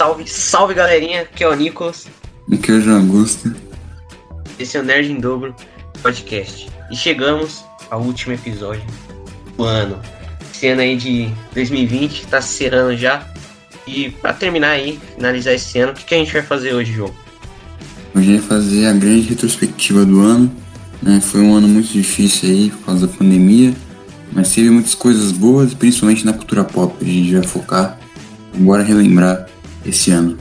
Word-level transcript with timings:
Salve, 0.00 0.26
salve 0.26 0.72
galerinha, 0.72 1.20
aqui 1.20 1.44
é 1.44 1.46
o 1.46 1.54
Nicolas. 1.54 2.06
Aqui 2.50 2.70
é 2.70 2.74
o 2.76 2.80
João 2.80 3.00
Augusto. 3.00 3.54
Esse 4.58 4.78
é 4.78 4.80
o 4.80 4.82
Nerd 4.82 5.12
em 5.12 5.20
Dobro 5.20 5.54
Podcast. 6.02 6.70
E 6.90 6.96
chegamos 6.96 7.62
ao 7.90 8.00
último 8.00 8.32
episódio 8.32 8.82
do 9.58 9.64
ano. 9.64 10.00
Esse 10.50 10.68
ano 10.68 10.80
aí 10.80 10.96
de 10.96 11.30
2020, 11.52 12.28
tá 12.28 12.40
se 12.40 12.54
cerrando 12.54 12.96
já. 12.96 13.26
E 13.86 14.08
para 14.08 14.32
terminar 14.32 14.70
aí, 14.70 14.98
finalizar 15.16 15.52
esse 15.52 15.78
ano, 15.78 15.92
o 15.92 15.94
que, 15.94 16.06
que 16.06 16.14
a 16.14 16.16
gente 16.18 16.32
vai 16.32 16.42
fazer 16.44 16.72
hoje, 16.72 16.94
João? 16.94 17.14
Hoje 18.14 18.38
vai 18.38 18.48
fazer 18.48 18.86
a 18.86 18.94
grande 18.94 19.28
retrospectiva 19.28 20.06
do 20.06 20.22
ano. 20.22 20.50
Né? 21.02 21.20
Foi 21.20 21.42
um 21.42 21.54
ano 21.54 21.68
muito 21.68 21.92
difícil 21.92 22.48
aí 22.48 22.70
por 22.70 22.86
causa 22.86 23.06
da 23.06 23.12
pandemia, 23.12 23.74
mas 24.32 24.50
teve 24.50 24.70
muitas 24.70 24.94
coisas 24.94 25.30
boas, 25.30 25.74
principalmente 25.74 26.24
na 26.24 26.32
cultura 26.32 26.64
pop. 26.64 26.96
A 26.98 27.04
gente 27.04 27.34
vai 27.34 27.42
focar, 27.42 28.00
bora 28.54 28.82
relembrar 28.82 29.50
esse 29.84 30.10
ano. 30.10 30.38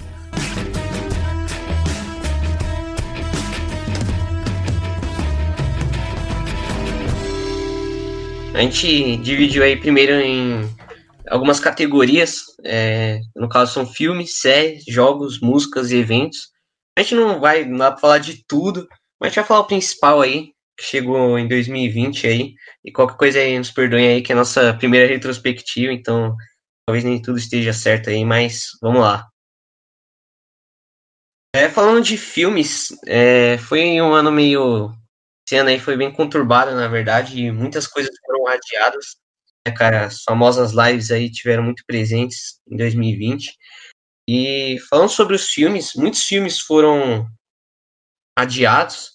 A 8.54 8.62
gente 8.62 9.16
dividiu 9.18 9.64
aí 9.64 9.78
primeiro 9.78 10.14
em 10.20 10.70
algumas 11.30 11.62
categorias, 11.62 12.42
é, 12.66 13.22
no 13.34 13.48
caso 13.48 13.74
são 13.74 13.86
filmes, 13.86 14.40
séries, 14.40 14.84
jogos, 14.86 15.40
músicas 15.40 15.92
e 15.92 15.98
eventos. 15.98 16.50
A 16.98 17.02
gente 17.02 17.16
não 17.16 17.40
vai 17.40 17.70
lá 17.70 17.96
falar 17.96 18.18
de 18.18 18.44
tudo, 18.46 18.86
mas 19.18 19.28
a 19.28 19.30
gente 19.30 19.36
vai 19.38 19.46
falar 19.46 19.60
o 19.62 19.68
principal 19.68 20.22
aí, 20.22 20.52
que 20.78 20.84
chegou 20.84 21.40
em 21.40 21.48
2020 21.48 22.28
aí, 22.28 22.54
e 22.84 22.92
qualquer 22.92 23.16
coisa 23.16 23.40
aí 23.40 23.58
nos 23.58 23.72
perdoem 23.72 24.08
aí, 24.10 24.22
que 24.22 24.34
é 24.34 24.36
a 24.36 24.40
nossa 24.40 24.74
primeira 24.74 25.08
retrospectiva, 25.08 25.94
então 25.94 26.36
talvez 26.90 27.04
nem 27.04 27.22
tudo 27.22 27.38
esteja 27.38 27.72
certo 27.72 28.10
aí, 28.10 28.26
mas 28.26 28.72
vamos 28.82 29.02
lá. 29.02 29.30
É, 31.56 31.70
falando 31.70 32.04
de 32.04 32.18
filmes, 32.18 32.90
é, 33.06 33.60
foi 33.60 34.02
um 34.02 34.12
ano 34.12 34.32
meio. 34.32 34.92
Esse 35.48 35.56
ano 35.56 35.70
aí 35.70 35.80
foi 35.80 35.96
bem 35.96 36.12
conturbado, 36.12 36.72
na 36.72 36.88
verdade, 36.88 37.40
e 37.40 37.52
muitas 37.52 37.86
coisas 37.86 38.12
foram 38.26 38.48
adiadas. 38.48 39.18
Né, 39.68 39.74
cara, 39.76 40.06
as 40.06 40.24
famosas 40.24 40.72
lives 40.72 41.12
aí 41.12 41.30
tiveram 41.30 41.62
muito 41.62 41.84
presentes 41.86 42.60
em 42.68 42.76
2020. 42.76 43.56
E 44.28 44.80
falando 44.90 45.10
sobre 45.10 45.36
os 45.36 45.50
filmes, 45.50 45.94
muitos 45.94 46.24
filmes 46.24 46.60
foram 46.60 47.28
adiados 48.36 49.12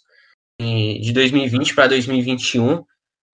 de 0.61 1.12
2020 1.12 1.75
para 1.75 1.88
2021, 1.88 2.84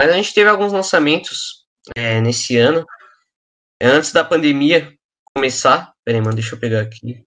mas 0.00 0.10
a 0.10 0.14
gente 0.14 0.32
teve 0.32 0.48
alguns 0.48 0.72
lançamentos 0.72 1.66
é, 1.94 2.22
nesse 2.22 2.56
ano. 2.56 2.86
Antes 3.80 4.12
da 4.12 4.24
pandemia 4.24 4.92
começar, 5.34 5.92
peraí, 6.04 6.20
mano, 6.20 6.34
deixa 6.34 6.54
eu 6.54 6.58
pegar 6.60 6.80
aqui. 6.82 7.24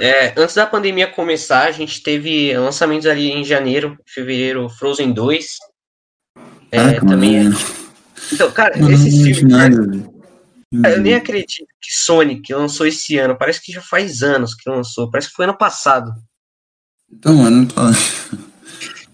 É, 0.00 0.34
antes 0.40 0.54
da 0.54 0.66
pandemia 0.66 1.06
começar, 1.10 1.66
a 1.66 1.70
gente 1.72 2.02
teve 2.02 2.56
lançamentos 2.56 3.06
ali 3.06 3.30
em 3.30 3.44
janeiro, 3.44 3.96
fevereiro, 4.06 4.68
Frozen 4.68 5.12
2. 5.12 5.56
É, 6.72 6.96
Ah, 6.96 7.00
também. 7.00 7.44
mano, 7.44 7.56
Então, 8.32 8.50
cara, 8.50 8.76
não 8.76 8.90
esses 8.90 9.14
filmes. 9.22 9.42
nada, 9.42 9.76
cara, 10.82 10.96
eu 10.96 11.00
nem 11.00 11.14
acredito 11.14 11.68
que 11.80 11.94
Sonic 11.94 12.52
lançou 12.52 12.86
esse 12.86 13.16
ano. 13.18 13.36
Parece 13.38 13.62
que 13.62 13.70
já 13.72 13.80
faz 13.82 14.22
anos 14.22 14.54
que 14.54 14.68
lançou. 14.68 15.10
Parece 15.10 15.28
que 15.28 15.34
foi 15.34 15.44
ano 15.44 15.56
passado. 15.56 16.10
Então, 17.12 17.34
mano, 17.36 17.58
não 17.58 17.66
tô. 17.66 17.80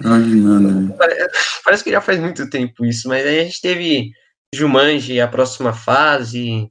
Não 0.03 0.19
velho. 0.23 0.97
Pare- 0.97 1.29
Parece 1.65 1.85
que 1.85 1.91
já 1.91 2.01
faz 2.01 2.19
muito 2.19 2.49
tempo 2.49 2.85
isso. 2.87 3.09
Mas 3.09 3.27
aí 3.27 3.41
a 3.41 3.45
gente 3.45 3.61
teve 3.61 4.11
Jumanji, 4.55 5.21
a 5.21 5.29
próxima 5.29 5.73
fase. 5.73 6.71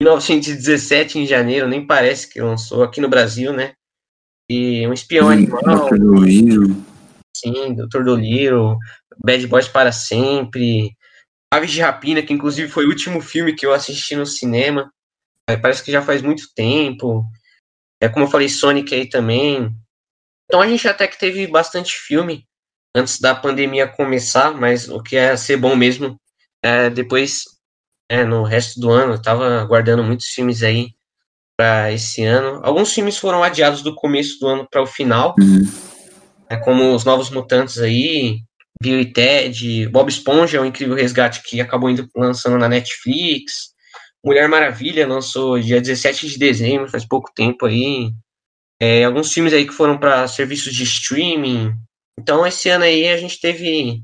1917 0.00 1.18
em 1.18 1.26
janeiro, 1.26 1.66
nem 1.66 1.86
parece 1.86 2.28
que 2.28 2.40
lançou 2.40 2.82
aqui 2.82 3.00
no 3.00 3.08
Brasil, 3.08 3.52
né? 3.52 3.72
E 4.50 4.86
um 4.86 4.92
espião 4.92 5.28
animal. 5.28 5.62
Dr. 5.62 5.98
Dolittle. 5.98 6.76
Sim, 7.34 7.74
Doutor 7.74 8.04
Dolittle, 8.04 8.78
Bad 9.22 9.46
Boys 9.46 9.68
para 9.68 9.92
sempre, 9.92 10.96
Aves 11.52 11.70
de 11.70 11.80
Rapina, 11.80 12.22
que 12.22 12.32
inclusive 12.32 12.68
foi 12.68 12.86
o 12.86 12.88
último 12.88 13.20
filme 13.20 13.54
que 13.54 13.64
eu 13.64 13.72
assisti 13.72 14.16
no 14.16 14.26
cinema. 14.26 14.90
É, 15.48 15.56
parece 15.56 15.82
que 15.82 15.92
já 15.92 16.02
faz 16.02 16.22
muito 16.22 16.44
tempo. 16.54 17.24
É 18.00 18.08
como 18.08 18.24
eu 18.24 18.30
falei, 18.30 18.48
Sonic 18.48 18.94
aí 18.94 19.08
também. 19.08 19.70
Então 20.44 20.60
a 20.60 20.68
gente 20.68 20.86
até 20.86 21.06
que 21.06 21.18
teve 21.18 21.46
bastante 21.46 21.94
filme 21.94 22.46
antes 22.94 23.20
da 23.20 23.34
pandemia 23.34 23.86
começar, 23.86 24.52
mas 24.52 24.88
o 24.88 25.02
que 25.02 25.16
é 25.16 25.36
ser 25.36 25.56
bom 25.56 25.76
mesmo 25.76 26.18
é 26.66 26.90
depois, 26.90 27.44
é, 28.10 28.24
no 28.24 28.42
resto 28.42 28.80
do 28.80 28.90
ano, 28.90 29.14
eu 29.14 29.22
tava 29.22 29.60
aguardando 29.60 30.02
muitos 30.02 30.26
filmes 30.26 30.62
aí 30.62 30.90
para 31.56 31.92
esse 31.92 32.22
ano. 32.24 32.60
Alguns 32.62 32.92
filmes 32.92 33.16
foram 33.16 33.42
adiados 33.42 33.82
do 33.82 33.94
começo 33.94 34.38
do 34.40 34.46
ano 34.48 34.66
para 34.70 34.82
o 34.82 34.86
final, 34.86 35.34
Uhum. 35.38 35.64
é 36.50 36.56
como 36.56 36.94
os 36.94 37.04
Novos 37.04 37.30
Mutantes 37.30 37.78
aí, 37.78 38.40
Bill 38.82 39.00
e 39.00 39.12
Ted, 39.12 39.88
Bob 39.88 40.08
Esponja, 40.08 40.60
o 40.60 40.66
Incrível 40.66 40.96
Resgate, 40.96 41.42
que 41.42 41.60
acabou 41.60 41.88
indo 41.88 42.06
lançando 42.14 42.58
na 42.58 42.68
Netflix. 42.68 43.74
Mulher 44.24 44.48
Maravilha 44.48 45.06
lançou 45.06 45.58
dia 45.58 45.80
17 45.80 46.28
de 46.28 46.38
dezembro, 46.38 46.90
faz 46.90 47.06
pouco 47.06 47.30
tempo 47.34 47.64
aí. 47.64 48.10
É, 48.80 49.04
alguns 49.04 49.32
filmes 49.32 49.52
aí 49.54 49.66
que 49.66 49.72
foram 49.72 49.96
para 49.96 50.28
serviços 50.28 50.74
de 50.74 50.82
streaming. 50.82 51.72
Então, 52.18 52.46
esse 52.46 52.68
ano 52.68 52.84
aí 52.84 53.08
a 53.08 53.16
gente 53.16 53.40
teve 53.40 54.02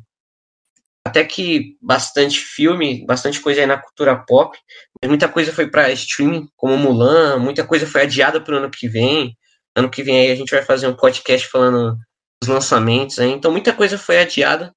até 1.04 1.24
que 1.24 1.76
bastante 1.80 2.38
filme, 2.38 3.04
bastante 3.06 3.40
coisa 3.40 3.60
aí 3.60 3.66
na 3.66 3.76
cultura 3.76 4.16
pop, 4.16 4.56
mas 5.00 5.08
muita 5.08 5.28
coisa 5.28 5.52
foi 5.52 5.68
para 5.68 5.90
streaming, 5.92 6.48
como 6.56 6.76
Mulan, 6.76 7.38
muita 7.38 7.64
coisa 7.66 7.86
foi 7.86 8.02
adiada 8.02 8.40
para 8.40 8.54
o 8.54 8.58
ano 8.58 8.70
que 8.70 8.88
vem. 8.88 9.36
Ano 9.76 9.90
que 9.90 10.02
vem 10.02 10.20
aí 10.20 10.30
a 10.30 10.36
gente 10.36 10.50
vai 10.50 10.62
fazer 10.62 10.86
um 10.86 10.94
podcast 10.94 11.48
falando 11.48 11.96
os 12.42 12.48
lançamentos 12.48 13.18
aí. 13.18 13.30
Então 13.30 13.50
muita 13.50 13.72
coisa 13.72 13.98
foi 13.98 14.18
adiada, 14.18 14.72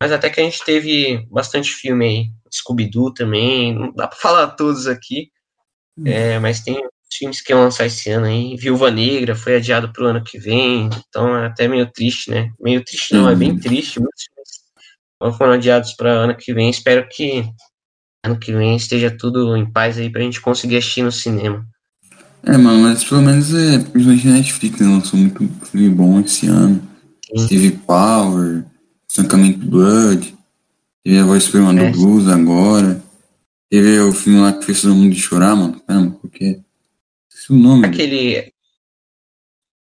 mas 0.00 0.12
até 0.12 0.28
que 0.28 0.40
a 0.40 0.44
gente 0.44 0.62
teve 0.64 1.26
bastante 1.30 1.70
filme 1.72 2.04
aí. 2.06 2.24
Scooby-Doo 2.52 3.14
também, 3.14 3.72
não 3.74 3.92
dá 3.92 4.08
pra 4.08 4.18
falar 4.18 4.48
todos 4.48 4.88
aqui, 4.88 5.30
é, 6.04 6.38
mas 6.40 6.60
tem 6.60 6.82
filmes 7.12 7.40
que 7.40 7.52
iam 7.52 7.60
lançar 7.60 7.86
esse 7.86 8.10
ano 8.10 8.26
aí. 8.26 8.56
Viúva 8.56 8.90
Negra 8.90 9.34
foi 9.34 9.56
adiado 9.56 9.92
pro 9.92 10.06
ano 10.06 10.22
que 10.22 10.38
vem, 10.38 10.90
então 11.08 11.36
é 11.36 11.46
até 11.46 11.68
meio 11.68 11.90
triste, 11.90 12.30
né? 12.30 12.50
Meio 12.60 12.84
triste 12.84 13.14
não, 13.14 13.28
é 13.28 13.34
bem 13.34 13.56
triste. 13.58 14.00
Muitos 14.00 14.28
filmes 15.20 15.36
foram 15.36 15.52
adiados 15.52 15.92
para 15.92 16.10
ano 16.10 16.34
que 16.34 16.54
vem. 16.54 16.70
Espero 16.70 17.06
que 17.08 17.44
ano 18.24 18.38
que 18.38 18.52
vem 18.52 18.76
esteja 18.76 19.10
tudo 19.10 19.56
em 19.56 19.70
paz 19.70 19.98
aí 19.98 20.10
pra 20.10 20.22
gente 20.22 20.40
conseguir 20.40 20.76
assistir 20.78 21.02
no 21.02 21.12
cinema. 21.12 21.66
É, 22.42 22.56
mano, 22.56 22.80
mas 22.80 23.04
pelo 23.04 23.22
menos 23.22 23.52
é. 23.52 23.78
Principalmente 23.78 24.28
a 24.28 24.32
Netflix 24.32 24.80
né, 24.80 24.86
lançou 24.86 25.18
muito 25.18 25.66
filme 25.66 25.90
bom 25.90 26.20
esse 26.20 26.46
ano. 26.46 26.82
Sim. 27.36 27.46
Teve 27.46 27.70
Power, 27.72 28.64
Estancamento 29.08 29.58
Blood, 29.58 30.34
teve 31.04 31.18
a 31.18 31.24
Voz 31.24 31.44
Suprema 31.44 31.74
do 31.74 31.80
É. 31.80 31.90
Blues 31.90 32.28
agora. 32.28 33.02
Teve 33.70 34.00
o 34.00 34.12
filme 34.12 34.40
lá 34.40 34.52
que 34.52 34.64
fez 34.64 34.82
todo 34.82 34.94
mundo 34.94 35.14
chorar, 35.14 35.54
mano. 35.54 35.80
Caramba, 35.86 36.16
porque. 36.20 36.60
Esqueci 37.30 37.52
o 37.52 37.56
nome. 37.56 37.86
Aquele. 37.86 38.52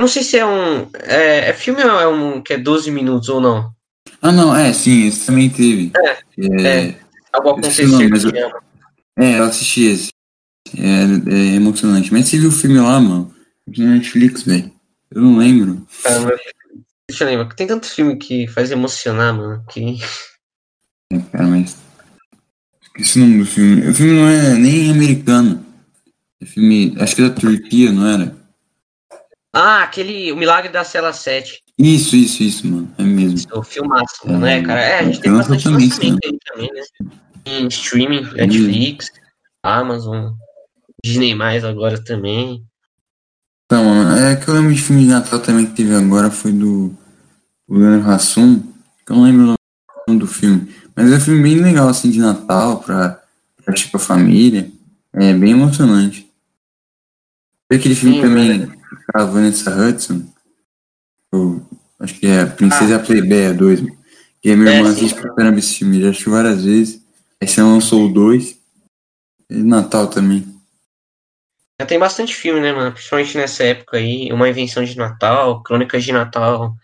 Não 0.00 0.09
sei 0.09 0.22
se 0.22 0.38
é 0.38 0.47
um. 0.47 0.88
É, 0.94 1.50
é 1.50 1.53
filme 1.53 1.84
ou 1.84 2.00
é 2.00 2.09
um 2.09 2.41
que 2.41 2.55
é 2.55 2.59
12 2.59 2.91
minutos 2.91 3.28
ou 3.28 3.41
não? 3.41 3.72
Ah, 4.21 4.33
não, 4.33 4.55
é, 4.55 4.73
sim, 4.73 5.06
esse 5.06 5.27
também 5.27 5.49
teve. 5.49 5.93
É, 5.97 6.19
É, 6.67 6.95
Algo 7.33 7.51
Eu 7.51 7.61
esqueci 7.69 7.83
o 7.83 7.87
acontecer 7.87 7.87
nome, 7.87 8.05
que 8.05 8.11
mas 8.11 8.25
eu- 8.25 8.33
é, 9.19 9.39
eu 9.39 9.45
assisti 9.45 9.83
esse. 9.84 10.09
É, 10.77 11.33
é 11.53 11.55
emocionante. 11.56 12.12
Mas 12.12 12.29
você 12.29 12.39
viu 12.39 12.49
o 12.49 12.53
filme 12.53 12.79
lá, 12.79 13.01
mano? 13.01 13.35
Na 13.76 13.85
Netflix, 13.94 14.43
velho. 14.43 14.70
Eu 15.11 15.23
não 15.23 15.37
lembro. 15.38 15.87
Caramba, 16.03 16.37
Deixa 17.09 17.25
eu 17.25 17.29
lembrar, 17.29 17.55
tem 17.55 17.67
tanto 17.67 17.87
filme 17.88 18.17
que 18.17 18.47
faz 18.49 18.70
emocionar, 18.70 19.32
mano. 19.35 19.65
Que... 19.70 19.99
É, 21.12 21.19
cara, 21.32 21.47
mas. 21.47 21.76
Esqueci 22.82 23.19
o 23.19 23.23
nome 23.23 23.38
do 23.38 23.47
filme. 23.47 23.88
O 23.88 23.94
filme 23.94 24.12
não 24.12 24.29
é 24.29 24.55
nem 24.55 24.91
americano. 24.91 25.65
É 26.41 26.44
filme. 26.47 26.94
Acho 27.00 27.17
que 27.17 27.23
é 27.23 27.29
da 27.29 27.35
Turquia, 27.35 27.91
não 27.93 28.06
era? 28.06 28.37
Ah, 29.55 29.82
aquele. 29.85 30.31
O 30.32 30.37
Milagre 30.37 30.70
da 30.70 30.85
Cela 30.85 31.12
7. 31.12 31.62
Isso, 31.79 32.17
isso, 32.17 32.43
isso, 32.43 32.67
mano. 32.67 32.91
É 32.99 33.03
mesmo. 33.05 33.39
O 33.53 33.63
filmaço, 33.63 34.27
Hum, 34.27 34.39
né, 34.39 34.61
cara? 34.63 34.81
É, 34.81 34.99
a 34.99 35.05
gente 35.05 35.21
tem 35.21 35.33
bastante 35.33 35.63
também, 35.63 35.89
lançamento 35.89 36.19
aí 36.25 36.39
também, 36.45 36.71
né? 36.73 36.83
Em 37.47 37.67
streaming, 37.69 38.23
Netflix, 38.33 39.13
Amazon, 39.63 40.33
Disney 41.05 41.35
mais 41.35 41.65
agora 41.65 42.03
também. 42.03 42.65
Então, 43.67 43.85
mano, 43.85 44.17
é 44.19 44.35
que 44.35 44.49
eu 44.49 44.55
lembro 44.55 44.75
de 44.75 44.81
filme 44.81 45.03
de 45.03 45.09
Natal 45.09 45.39
também 45.41 45.67
que 45.67 45.77
teve 45.77 45.95
agora, 45.95 46.31
foi 46.31 46.53
do, 46.53 46.89
do 47.69 47.79
Leandro 47.79 48.11
Hassum, 48.11 48.61
que 49.07 49.13
eu 49.13 49.17
não 49.17 49.25
lembro 49.25 49.53
o 49.53 49.57
nome 50.09 50.21
do 50.21 50.27
filme. 50.27 50.75
Mas 50.97 51.13
é 51.13 51.17
um 51.17 51.21
filme 51.21 51.43
bem 51.43 51.61
legal, 51.61 51.89
assim, 51.89 52.11
de 52.11 52.19
Natal, 52.19 52.81
pra, 52.81 53.23
pra 53.65 53.75
tipo, 53.75 53.99
a 53.99 54.01
família. 54.01 54.71
É 55.13 55.33
bem 55.33 55.53
emocionante. 55.53 56.29
Tem 57.69 57.79
aquele 57.79 57.95
filme 57.95 58.17
Sim, 58.17 58.23
também 58.23 58.67
com 58.67 58.75
a 59.15 59.25
Vanessa 59.25 59.71
Hudson, 59.71 60.27
eu 61.33 61.67
acho 62.01 62.15
que 62.15 62.27
é 62.27 62.47
Princesa 62.47 62.99
Plebeia 62.99 63.53
2, 63.53 63.81
mano, 63.83 63.99
que 64.41 64.55
minha 64.57 64.73
É, 64.73 64.77
irmã 64.79 64.91
sim. 64.93 64.97
assiste 64.97 65.21
pra 65.21 65.35
caramba 65.35 65.59
esse 65.59 65.79
filme, 65.79 66.01
já 66.01 66.11
assistiu 66.11 66.33
várias 66.33 66.65
vezes. 66.65 67.03
Aí 67.41 67.49
você 67.49 67.63
lançou 67.63 68.07
o 68.07 68.13
2, 68.13 68.59
e 69.51 69.63
Natal 69.63 70.09
também. 70.09 70.45
Já 71.81 71.87
tem 71.87 71.99
bastante 71.99 72.35
filme, 72.35 72.61
né, 72.61 72.73
mano? 72.73 72.93
Principalmente 72.93 73.37
nessa 73.37 73.63
época 73.65 73.97
aí. 73.97 74.33
Uma 74.33 74.49
Invenção 74.49 74.85
de 74.85 74.97
Natal, 74.97 75.63
Crônicas 75.63 76.03
de 76.05 76.13
Natal 76.13 76.75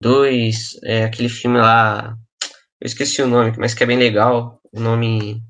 2, 0.00 0.78
é, 0.84 1.04
aquele 1.04 1.28
filme 1.28 1.58
lá. 1.58 2.16
Eu 2.80 2.86
esqueci 2.86 3.20
o 3.22 3.26
nome, 3.26 3.54
mas 3.58 3.74
que 3.74 3.82
é 3.82 3.86
bem 3.86 3.98
legal. 3.98 4.60
O 4.72 4.80
nome. 4.80 5.42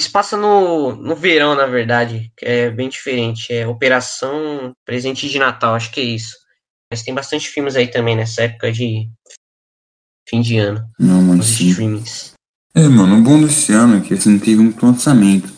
Se 0.00 0.10
passa 0.10 0.36
no, 0.36 0.96
no 0.96 1.14
verão, 1.14 1.54
na 1.54 1.66
verdade, 1.66 2.32
que 2.36 2.46
é 2.46 2.70
bem 2.70 2.88
diferente. 2.88 3.52
É 3.52 3.66
Operação 3.66 4.72
Presente 4.84 5.28
de 5.28 5.38
Natal, 5.38 5.74
acho 5.74 5.92
que 5.92 6.00
é 6.00 6.04
isso. 6.04 6.39
Mas 6.90 7.02
tem 7.02 7.14
bastante 7.14 7.48
filmes 7.48 7.76
aí 7.76 7.88
também 7.88 8.16
nessa 8.16 8.42
época 8.42 8.72
de 8.72 9.08
fim 10.28 10.40
de 10.40 10.58
ano. 10.58 10.88
Não, 10.98 11.22
mano, 11.22 11.42
sim. 11.42 11.70
streamings. 11.70 12.32
É, 12.74 12.88
mano, 12.88 13.18
o 13.18 13.22
bom 13.22 13.40
desse 13.40 13.72
ano 13.72 13.98
é 13.98 14.00
que 14.00 14.14
assim, 14.14 14.32
não 14.32 14.38
teve 14.38 14.56
muito 14.56 14.84
lançamento. 14.84 15.52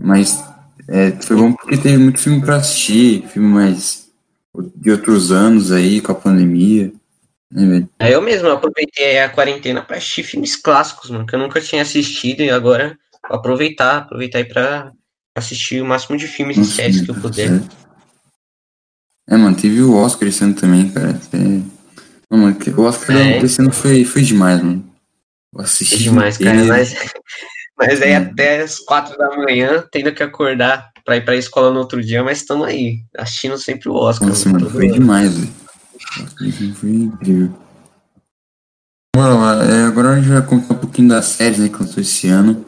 Mas 0.00 0.42
é, 0.88 1.12
foi 1.22 1.36
bom 1.36 1.52
porque 1.52 1.76
teve 1.76 1.98
muito 1.98 2.20
filme 2.20 2.40
pra 2.40 2.56
assistir, 2.56 3.26
filme 3.28 3.48
mais 3.48 4.08
de 4.76 4.90
outros 4.90 5.30
anos 5.30 5.70
aí, 5.70 6.00
com 6.00 6.12
a 6.12 6.14
pandemia. 6.14 6.92
Né, 7.52 7.86
é, 7.98 8.14
eu 8.14 8.22
mesmo 8.22 8.48
aproveitei 8.48 9.18
a 9.18 9.28
quarentena 9.28 9.82
pra 9.82 9.96
assistir 9.96 10.22
filmes 10.22 10.54
clássicos, 10.54 11.10
mano, 11.10 11.26
que 11.26 11.34
eu 11.34 11.38
nunca 11.38 11.60
tinha 11.60 11.82
assistido 11.82 12.42
e 12.42 12.50
agora 12.50 12.96
vou 13.28 13.36
aproveitar, 13.36 13.98
aproveitar 13.98 14.38
aí 14.38 14.44
pra 14.44 14.92
assistir 15.36 15.82
o 15.82 15.86
máximo 15.86 16.16
de 16.16 16.26
filmes 16.26 16.56
Nossa, 16.56 16.70
e 16.70 16.74
séries 16.74 17.00
que 17.00 17.10
eu 17.10 17.14
puder. 17.14 17.60
É, 19.30 19.36
mano, 19.36 19.56
teve 19.56 19.80
o 19.80 19.94
Oscar 19.94 20.28
esse 20.28 20.42
ano 20.42 20.54
também, 20.54 20.90
cara. 20.90 21.18
É... 21.32 21.38
Não, 22.28 22.38
mano, 22.38 22.56
o 22.76 22.82
Oscar 22.82 23.16
é. 23.16 23.38
esse 23.38 23.60
ano 23.60 23.72
foi, 23.72 24.04
foi 24.04 24.22
demais, 24.22 24.60
mano. 24.60 24.84
Eu 25.54 25.60
assisti. 25.60 25.94
Foi 25.94 26.04
demais, 26.04 26.36
cara, 26.36 26.64
mas, 26.64 26.94
mas 27.78 28.02
aí 28.02 28.14
até 28.14 28.62
as 28.62 28.78
quatro 28.78 29.16
da 29.16 29.36
manhã, 29.36 29.84
tendo 29.90 30.12
que 30.12 30.22
acordar 30.22 30.90
pra 31.04 31.16
ir 31.16 31.24
pra 31.24 31.36
escola 31.36 31.72
no 31.72 31.78
outro 31.78 32.02
dia, 32.02 32.22
mas 32.22 32.38
estamos 32.38 32.66
aí, 32.66 32.98
assistindo 33.16 33.56
sempre 33.56 33.88
o 33.88 33.94
Oscar. 33.94 34.28
Nossa, 34.28 34.48
mano, 34.48 34.68
foi 34.68 34.86
ano. 34.86 34.94
demais, 34.94 35.32
velho. 35.32 35.52
Foi 36.74 36.90
incrível. 36.90 37.54
Mano, 39.16 39.62
é, 39.62 39.84
agora 39.84 40.10
a 40.10 40.16
gente 40.16 40.28
vai 40.28 40.42
contar 40.42 40.74
um 40.74 40.78
pouquinho 40.78 41.08
das 41.08 41.26
séries 41.26 41.58
né, 41.58 41.68
que 41.68 41.80
lançou 41.80 42.00
esse 42.00 42.28
ano. 42.28 42.64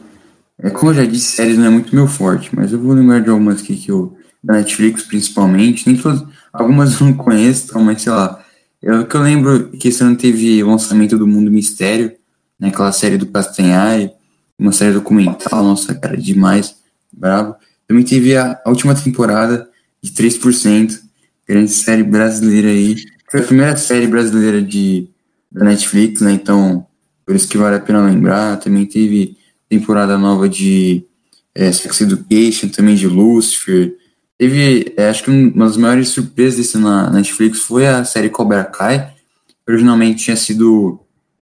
É, 0.59 0.69
como 0.69 0.91
eu 0.91 0.95
já 0.95 1.05
disse, 1.05 1.35
séries 1.35 1.57
não 1.57 1.65
é 1.65 1.69
muito 1.69 1.95
meu 1.95 2.07
forte, 2.07 2.55
mas 2.55 2.71
eu 2.71 2.79
vou 2.79 2.93
lembrar 2.93 3.19
de 3.19 3.29
algumas 3.29 3.61
aqui 3.61 3.75
que 3.75 3.91
eu. 3.91 4.17
Da 4.43 4.55
Netflix 4.55 5.03
principalmente. 5.03 5.87
Nem 5.87 5.95
todas, 5.95 6.23
algumas 6.51 6.99
eu 6.99 7.07
não 7.07 7.13
conheço, 7.13 7.67
então, 7.69 7.83
mas 7.83 8.01
sei 8.01 8.11
lá. 8.11 8.43
Eu, 8.81 9.05
que 9.05 9.15
eu 9.15 9.21
lembro 9.21 9.69
que 9.69 9.87
esse 9.87 10.03
ano 10.03 10.17
teve 10.17 10.61
o 10.61 10.67
lançamento 10.67 11.17
do 11.17 11.25
Mundo 11.25 11.49
Mistério, 11.49 12.11
né, 12.59 12.67
aquela 12.67 12.91
série 12.91 13.17
do 13.17 13.25
Castanhari, 13.27 14.11
uma 14.59 14.71
série 14.71 14.93
documental, 14.93 15.63
nossa, 15.63 15.95
cara, 15.95 16.17
demais, 16.17 16.75
bravo. 17.11 17.55
Também 17.87 18.03
teve 18.03 18.35
a, 18.35 18.59
a 18.65 18.69
última 18.69 18.93
temporada 18.93 19.69
de 20.01 20.11
3%, 20.11 20.99
grande 21.47 21.71
série 21.71 22.03
brasileira 22.03 22.69
aí. 22.69 22.95
Foi 23.29 23.39
a 23.39 23.43
primeira 23.43 23.77
série 23.77 24.07
brasileira 24.07 24.61
de, 24.61 25.07
da 25.51 25.65
Netflix, 25.65 26.21
né? 26.21 26.33
Então, 26.33 26.85
por 27.25 27.35
isso 27.35 27.47
que 27.47 27.57
vale 27.57 27.77
a 27.77 27.79
pena 27.79 28.05
lembrar. 28.05 28.57
Também 28.57 28.85
teve 28.85 29.37
temporada 29.69 30.17
nova 30.17 30.47
de 30.47 31.05
é, 31.55 31.71
Sex 31.71 32.01
Education, 32.01 32.69
também 32.69 32.95
de 32.95 33.07
Lucifer. 33.07 33.95
Teve, 34.43 34.93
é, 34.97 35.07
acho 35.07 35.23
que 35.23 35.31
uma 35.31 35.65
das 35.65 35.77
maiores 35.77 36.09
surpresas 36.09 36.57
desse 36.57 36.77
na 36.77 37.09
Netflix 37.09 37.59
foi 37.59 37.87
a 37.87 38.03
série 38.03 38.29
Cobra 38.29 38.65
Kai. 38.65 39.13
Originalmente 39.65 40.25
tinha 40.25 40.35
sido 40.35 40.99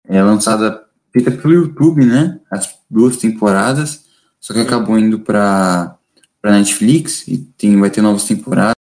é, 0.06 0.22
lançada, 0.22 0.84
feita 1.10 1.30
pelo 1.30 1.54
YouTube, 1.54 2.04
né? 2.04 2.38
As 2.50 2.68
duas 2.90 3.16
temporadas. 3.16 4.04
Só 4.38 4.52
que 4.52 4.60
acabou 4.60 4.98
indo 4.98 5.18
para 5.20 5.96
para 6.42 6.58
Netflix 6.58 7.26
e 7.26 7.38
tem, 7.56 7.80
vai 7.80 7.88
ter 7.88 8.02
novas 8.02 8.24
temporadas 8.24 8.74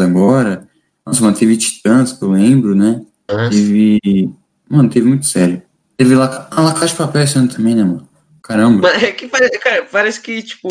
agora. 0.00 0.66
Nossa, 1.06 1.22
mano, 1.22 1.36
teve 1.36 1.56
Titãs, 1.56 2.12
que 2.12 2.24
eu 2.24 2.32
lembro, 2.32 2.74
né? 2.74 3.00
Nossa. 3.30 3.50
Teve. 3.50 4.34
Mano, 4.68 4.90
teve 4.90 5.06
muito 5.06 5.26
sério. 5.26 5.62
Teve 5.96 6.16
lá 6.16 6.48
a 6.50 6.60
La 6.62 6.72
Casa 6.72 6.88
de 6.88 6.94
Papel 6.96 7.22
esse 7.22 7.38
ano 7.38 7.46
também, 7.46 7.76
né, 7.76 7.84
mano? 7.84 8.08
Caramba. 8.42 8.88
Mas 8.92 9.02
é 9.02 9.12
que 9.12 9.28
parece, 9.28 9.58
cara, 9.58 9.86
parece 9.90 10.20
que, 10.20 10.42
tipo, 10.42 10.68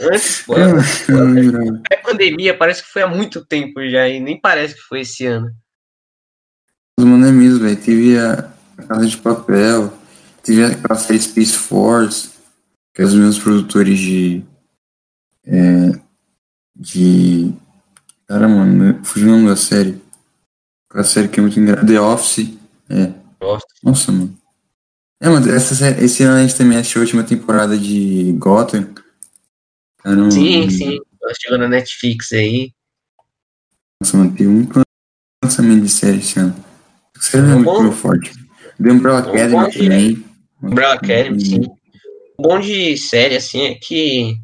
antes. 0.00 0.42
Pô, 0.42 0.54
é, 0.56 1.96
pandemia, 2.02 2.56
parece 2.56 2.82
que 2.82 2.88
foi 2.88 3.02
há 3.02 3.06
muito 3.06 3.44
tempo 3.44 3.86
já, 3.88 4.08
e 4.08 4.20
nem 4.20 4.40
parece 4.40 4.74
que 4.74 4.80
foi 4.80 5.00
esse 5.00 5.26
ano. 5.26 5.50
Mano, 6.98 7.26
é 7.26 7.32
mesmo, 7.32 7.60
velho. 7.60 7.76
Teve 7.76 8.18
a, 8.18 8.50
a 8.78 8.82
Casa 8.82 9.06
de 9.06 9.16
Papel, 9.16 9.92
teve 10.42 10.64
aquela 10.64 10.98
série 10.98 11.20
Space 11.20 11.56
Force, 11.56 12.30
que 12.94 13.02
é 13.02 13.04
os 13.04 13.14
meus 13.14 13.38
produtores 13.38 13.98
de 13.98 14.44
é, 15.46 16.00
de. 16.76 17.52
Cara, 18.26 18.48
mano, 18.48 19.04
fugiu 19.04 19.28
o 19.28 19.32
nome 19.32 19.48
da 19.48 19.56
série. 19.56 20.00
Aquela 20.88 21.04
série 21.04 21.28
que 21.28 21.40
é 21.40 21.42
muito 21.42 21.58
engraçada. 21.58 21.92
The 21.92 22.00
Office. 22.00 22.58
É. 22.88 23.12
Nossa, 23.82 24.12
mano. 24.12 24.39
É, 25.22 25.28
mano, 25.28 25.50
essa 25.52 25.90
esse 26.02 26.22
ano 26.22 26.38
a 26.38 26.42
gente 26.42 26.56
também 26.56 26.78
assistiu 26.78 27.02
a 27.02 27.04
última 27.04 27.22
temporada 27.22 27.76
de 27.76 28.32
Gotham. 28.38 28.88
Sim, 30.30 30.70
sim. 30.70 30.98
Chegou 31.40 31.58
na 31.58 31.68
Netflix 31.68 32.32
aí. 32.32 32.72
Nossa, 34.00 34.16
mano, 34.16 34.34
tem 34.34 34.48
um 34.48 34.66
lançamento 35.44 35.82
de 35.82 35.90
série 35.90 36.18
esse 36.18 36.38
ano. 36.38 36.56
Série 37.20 37.50
é 37.50 37.54
muito 37.54 37.92
forte. 37.92 38.32
The 38.82 38.90
Umbrella 38.90 39.18
Academy 39.18 39.72
também. 39.72 40.24
Umbrella 40.62 40.94
Academy, 40.94 41.44
sim. 41.44 41.60
O 42.38 42.42
bom 42.42 42.58
de 42.58 42.96
série, 42.96 43.36
assim, 43.36 43.66
é 43.66 43.74
que 43.74 44.38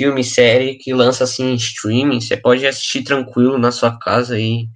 filme, 0.00 0.24
série 0.24 0.74
que 0.74 0.92
lança 0.92 1.24
assim 1.24 1.52
em 1.52 1.54
streaming, 1.54 2.20
você 2.20 2.36
pode 2.36 2.66
assistir 2.66 3.02
tranquilo 3.02 3.56
na 3.58 3.70
sua 3.70 3.96
casa 3.98 4.34
aí. 4.34 4.66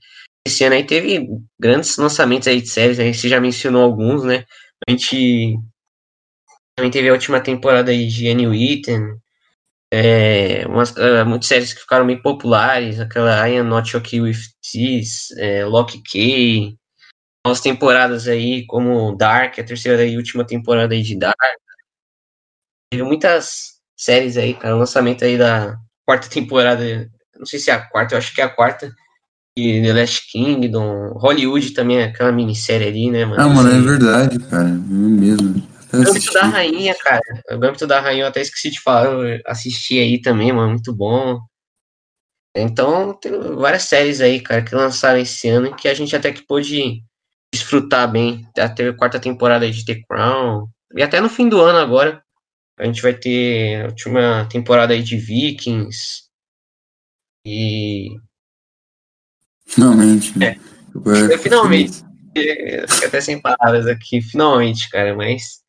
Esse 0.47 0.65
ano 0.65 0.77
aí 0.77 0.85
teve 0.85 1.29
grandes 1.59 1.97
lançamentos 1.97 2.49
aí 2.49 2.63
de 2.63 2.69
séries, 2.69 2.99
aí 2.99 3.13
você 3.13 3.29
já 3.29 3.41
mencionou 3.41 3.83
alguns, 3.83 4.25
né? 4.25 4.45
A 4.89 4.91
gente 4.91 5.59
também 6.77 6.91
teve 6.91 7.09
a 7.09 7.13
última 7.13 7.41
temporada 7.41 7.91
aí 7.91 8.07
de 8.09 8.29
Annie 8.29 8.47
Witten, 8.47 9.21
é, 9.93 10.67
umas, 10.67 10.93
uh, 10.93 11.27
muitas 11.27 11.49
séries 11.49 11.73
que 11.73 11.81
ficaram 11.81 12.05
meio 12.05 12.23
populares, 12.23 13.01
aquela 13.01 13.49
I 13.49 13.59
Am 13.59 13.69
Not 13.69 13.97
Okay 13.97 14.21
With 14.21 14.39
This, 14.73 15.31
é, 15.33 15.65
Lock 15.65 16.01
K, 16.03 16.77
umas 17.47 17.61
temporadas 17.61 18.29
aí 18.29 18.67
como 18.67 19.17
Dark, 19.17 19.59
a 19.59 19.65
terceira 19.65 20.05
e 20.05 20.17
última 20.17 20.47
temporada 20.47 20.95
aí 20.95 21.03
de 21.03 21.19
Dark. 21.19 21.37
Teve 22.91 23.03
muitas 23.03 23.81
séries 23.97 24.37
aí, 24.37 24.55
cara. 24.55 24.75
O 24.75 24.79
lançamento 24.79 25.25
aí 25.25 25.39
da 25.39 25.77
quarta 26.07 26.29
temporada. 26.29 27.11
Não 27.37 27.47
sei 27.47 27.59
se 27.59 27.71
é 27.71 27.75
a 27.75 27.87
quarta, 27.87 28.15
eu 28.15 28.19
acho 28.19 28.35
que 28.35 28.41
é 28.41 28.45
a 28.45 28.49
quarta. 28.49 28.93
E 29.61 29.83
The 29.83 29.93
Last 29.93 30.31
Kingdom. 30.31 31.13
Hollywood 31.19 31.73
também 31.73 31.99
é 31.99 32.05
aquela 32.05 32.33
minissérie 32.33 32.89
ali, 32.89 33.11
né, 33.11 33.25
mano? 33.25 33.41
Ah, 33.41 33.49
mano, 33.49 33.71
é 33.71 33.81
verdade, 33.81 34.39
cara. 34.39 34.69
É 34.69 34.73
mesmo. 34.73 35.63
O 35.93 36.03
Gambito 36.03 36.33
da 36.33 36.43
Rainha, 36.47 36.95
cara. 36.95 37.21
O 37.51 37.59
Gambito 37.59 37.87
da 37.87 38.01
Rainha 38.01 38.23
eu 38.23 38.29
até 38.29 38.41
esqueci 38.41 38.71
de 38.71 38.81
falar. 38.81 39.07
Eu 39.07 39.41
assisti 39.47 39.99
aí 39.99 40.21
também, 40.21 40.53
mano. 40.53 40.71
Muito 40.71 40.95
bom. 40.95 41.41
Então, 42.57 43.13
tem 43.15 43.33
várias 43.55 43.83
séries 43.83 44.21
aí, 44.21 44.41
cara, 44.41 44.63
que 44.63 44.75
lançaram 44.75 45.21
esse 45.21 45.49
ano 45.49 45.75
que 45.77 45.89
a 45.89 45.95
gente 45.95 46.17
até 46.17 46.33
que 46.33 46.47
pôde 46.47 47.03
desfrutar 47.53 48.11
bem. 48.11 48.47
Até 48.57 48.89
a 48.89 48.97
quarta 48.97 49.21
temporada 49.21 49.71
de 49.71 49.85
The 49.85 50.01
Crown. 50.09 50.69
E 50.97 51.03
até 51.03 51.21
no 51.21 51.29
fim 51.29 51.49
do 51.49 51.61
ano 51.61 51.79
agora. 51.79 52.23
A 52.79 52.87
gente 52.87 53.03
vai 53.03 53.13
ter 53.13 53.83
a 53.83 53.87
última 53.89 54.49
temporada 54.51 54.95
aí 54.95 55.03
de 55.03 55.17
Vikings. 55.17 56.23
E. 57.45 58.09
Finalmente, 59.71 60.37
né? 60.39 60.57
É, 61.31 61.39
finalmente. 61.39 62.05
Fiquei 62.35 63.07
até 63.07 63.21
sem 63.21 63.41
palavras 63.41 63.87
aqui, 63.87 64.21
finalmente, 64.21 64.91
cara, 64.91 65.15
mas. 65.15 65.61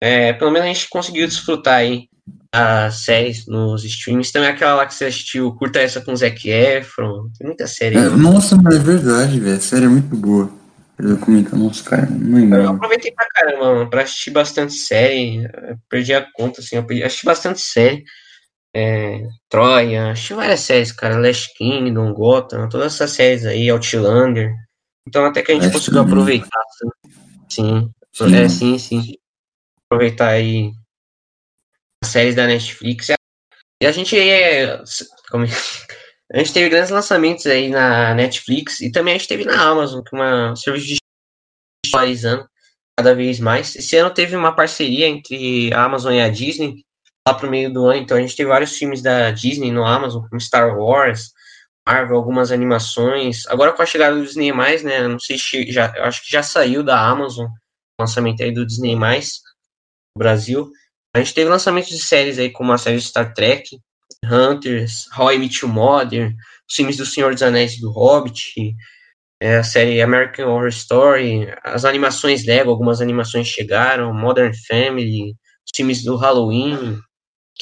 É, 0.00 0.32
pelo 0.32 0.50
menos 0.50 0.68
a 0.68 0.72
gente 0.72 0.88
conseguiu 0.90 1.26
desfrutar 1.26 1.76
aí 1.76 2.08
as 2.52 3.04
séries 3.04 3.46
nos 3.46 3.84
streams. 3.84 4.32
Também 4.32 4.48
aquela 4.48 4.74
lá 4.74 4.86
que 4.86 4.94
você 4.94 5.06
assistiu, 5.06 5.54
curta 5.54 5.80
essa 5.80 6.00
com 6.00 6.12
o 6.12 6.16
Zac 6.16 6.48
Efron. 6.48 7.28
Tem 7.38 7.46
muita 7.46 7.66
série. 7.66 7.96
É, 7.96 8.08
nossa, 8.10 8.56
mas 8.56 8.76
é 8.76 8.78
verdade, 8.78 9.40
velho. 9.40 9.56
A 9.56 9.60
série 9.60 9.86
é 9.86 9.88
muito 9.88 10.14
boa. 10.14 10.50
Documento, 10.98 11.56
nossa, 11.56 11.82
cara, 11.82 12.06
não 12.10 12.38
lembro. 12.38 12.58
Eu 12.58 12.70
aproveitei 12.70 13.12
pra 13.12 13.26
caramba, 13.26 13.74
mano, 13.74 13.90
pra 13.90 14.02
assistir 14.02 14.30
bastante 14.30 14.74
série. 14.74 15.48
perdi 15.88 16.12
a 16.12 16.24
conta, 16.34 16.60
assim, 16.60 16.76
eu 16.76 16.84
perdi, 16.84 17.02
assisti 17.02 17.24
bastante 17.24 17.60
série. 17.60 18.04
É, 18.74 19.28
Troia, 19.50 20.12
assisti 20.12 20.34
várias 20.34 20.60
séries, 20.60 20.92
cara. 20.92 21.18
Last 21.18 21.52
Kingdom, 21.54 22.12
Gotham, 22.14 22.68
todas 22.68 22.94
essas 22.94 23.10
séries 23.10 23.44
aí, 23.44 23.68
Outlander. 23.68 24.54
Então 25.06 25.24
até 25.24 25.42
que 25.42 25.52
a 25.52 25.54
gente 25.54 25.64
Last 25.64 25.78
conseguiu 25.78 26.02
aproveitar, 26.02 26.60
assim. 26.60 26.88
sim. 27.48 27.90
sim. 28.12 28.34
É, 28.34 28.48
sim, 28.48 28.78
sim. 28.78 29.14
Aproveitar 29.86 30.28
aí 30.28 30.72
as 32.02 32.10
séries 32.10 32.34
da 32.34 32.46
Netflix. 32.46 33.08
E 33.82 33.86
a 33.86 33.92
gente 33.92 34.18
é. 34.18 34.82
Como, 35.30 35.44
é 35.44 35.48
a 36.32 36.38
gente 36.38 36.52
teve 36.54 36.70
grandes 36.70 36.90
lançamentos 36.90 37.46
aí 37.46 37.68
na 37.68 38.14
Netflix 38.14 38.80
e 38.80 38.90
também 38.90 39.14
a 39.14 39.18
gente 39.18 39.28
teve 39.28 39.44
na 39.44 39.60
Amazon, 39.60 40.02
que 40.02 40.16
é 40.16 40.18
uma 40.18 40.56
serviço 40.56 40.86
de 40.86 40.96
atualizando 41.88 42.48
cada 42.98 43.14
vez 43.14 43.38
mais. 43.38 43.76
Esse 43.76 43.96
ano 43.96 44.14
teve 44.14 44.34
uma 44.34 44.54
parceria 44.54 45.06
entre 45.06 45.72
a 45.74 45.84
Amazon 45.84 46.14
e 46.14 46.20
a 46.20 46.28
Disney, 46.28 46.84
lá 47.26 47.34
pro 47.34 47.50
meio 47.50 47.72
do 47.72 47.86
ano. 47.86 48.00
Então 48.00 48.16
a 48.16 48.20
gente 48.20 48.36
tem 48.36 48.46
vários 48.46 48.76
filmes 48.76 49.02
da 49.02 49.30
Disney 49.30 49.70
no 49.70 49.84
Amazon, 49.84 50.26
como 50.28 50.40
Star 50.40 50.76
Wars, 50.76 51.32
Marvel, 51.86 52.16
algumas 52.16 52.52
animações. 52.52 53.46
Agora 53.46 53.72
com 53.72 53.82
a 53.82 53.86
chegada 53.86 54.16
do 54.16 54.24
Disney+, 54.24 54.52
né, 54.82 55.06
não 55.06 55.18
sei 55.18 55.38
se 55.38 55.70
já, 55.70 55.92
acho 56.04 56.24
que 56.24 56.30
já 56.30 56.42
saiu 56.42 56.82
da 56.82 57.00
Amazon, 57.00 57.46
o 57.46 58.02
lançamento 58.02 58.42
aí 58.42 58.52
do 58.52 58.66
Disney+, 58.66 58.94
no 58.94 60.18
Brasil. 60.18 60.70
A 61.14 61.18
gente 61.18 61.34
teve 61.34 61.50
lançamentos 61.50 61.90
de 61.90 62.02
séries 62.02 62.38
aí, 62.38 62.50
como 62.50 62.72
a 62.72 62.78
série 62.78 63.00
Star 63.00 63.34
Trek, 63.34 63.78
Hunters, 64.24 65.08
How 65.16 65.32
I 65.32 65.38
Met 65.38 65.64
Your 65.64 65.72
Mother, 65.72 66.34
os 66.68 66.74
filmes 66.74 66.96
do 66.96 67.04
Senhor 67.04 67.32
dos 67.32 67.42
Anéis 67.42 67.74
e 67.74 67.80
do 67.80 67.90
Hobbit, 67.90 68.74
é, 69.40 69.56
a 69.56 69.64
série 69.64 70.00
American 70.00 70.48
Horror 70.48 70.68
Story, 70.68 71.48
as 71.64 71.84
animações 71.84 72.46
Lego, 72.46 72.70
algumas 72.70 73.00
animações 73.00 73.48
chegaram, 73.48 74.14
Modern 74.14 74.52
Family, 74.68 75.34
os 75.66 75.72
filmes 75.74 76.02
do 76.04 76.16
Halloween, 76.16 76.98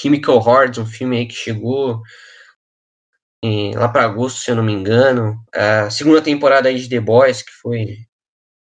Chemical 0.00 0.42
Hearts, 0.46 0.78
um 0.78 0.86
filme 0.86 1.18
aí 1.18 1.26
que 1.26 1.34
chegou 1.34 2.00
e, 3.42 3.72
lá 3.74 3.88
para 3.88 4.04
agosto, 4.04 4.40
se 4.40 4.50
eu 4.50 4.56
não 4.56 4.62
me 4.62 4.72
engano. 4.72 5.42
A 5.54 5.90
segunda 5.90 6.22
temporada 6.22 6.68
aí 6.68 6.78
de 6.78 6.88
The 6.88 7.00
Boys, 7.00 7.42
que 7.42 7.52
foi 7.62 7.96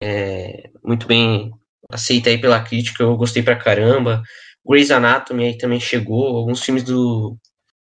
é, 0.02 0.70
muito 0.82 1.06
bem 1.06 1.50
aceita 1.90 2.30
aí 2.30 2.40
pela 2.40 2.62
crítica, 2.62 3.02
eu 3.02 3.16
gostei 3.16 3.42
pra 3.42 3.56
caramba. 3.56 4.22
Grey's 4.64 4.90
Anatomy 4.90 5.46
aí 5.46 5.58
também 5.58 5.80
chegou, 5.80 6.36
alguns 6.36 6.62
filmes 6.62 6.84
do 6.84 7.36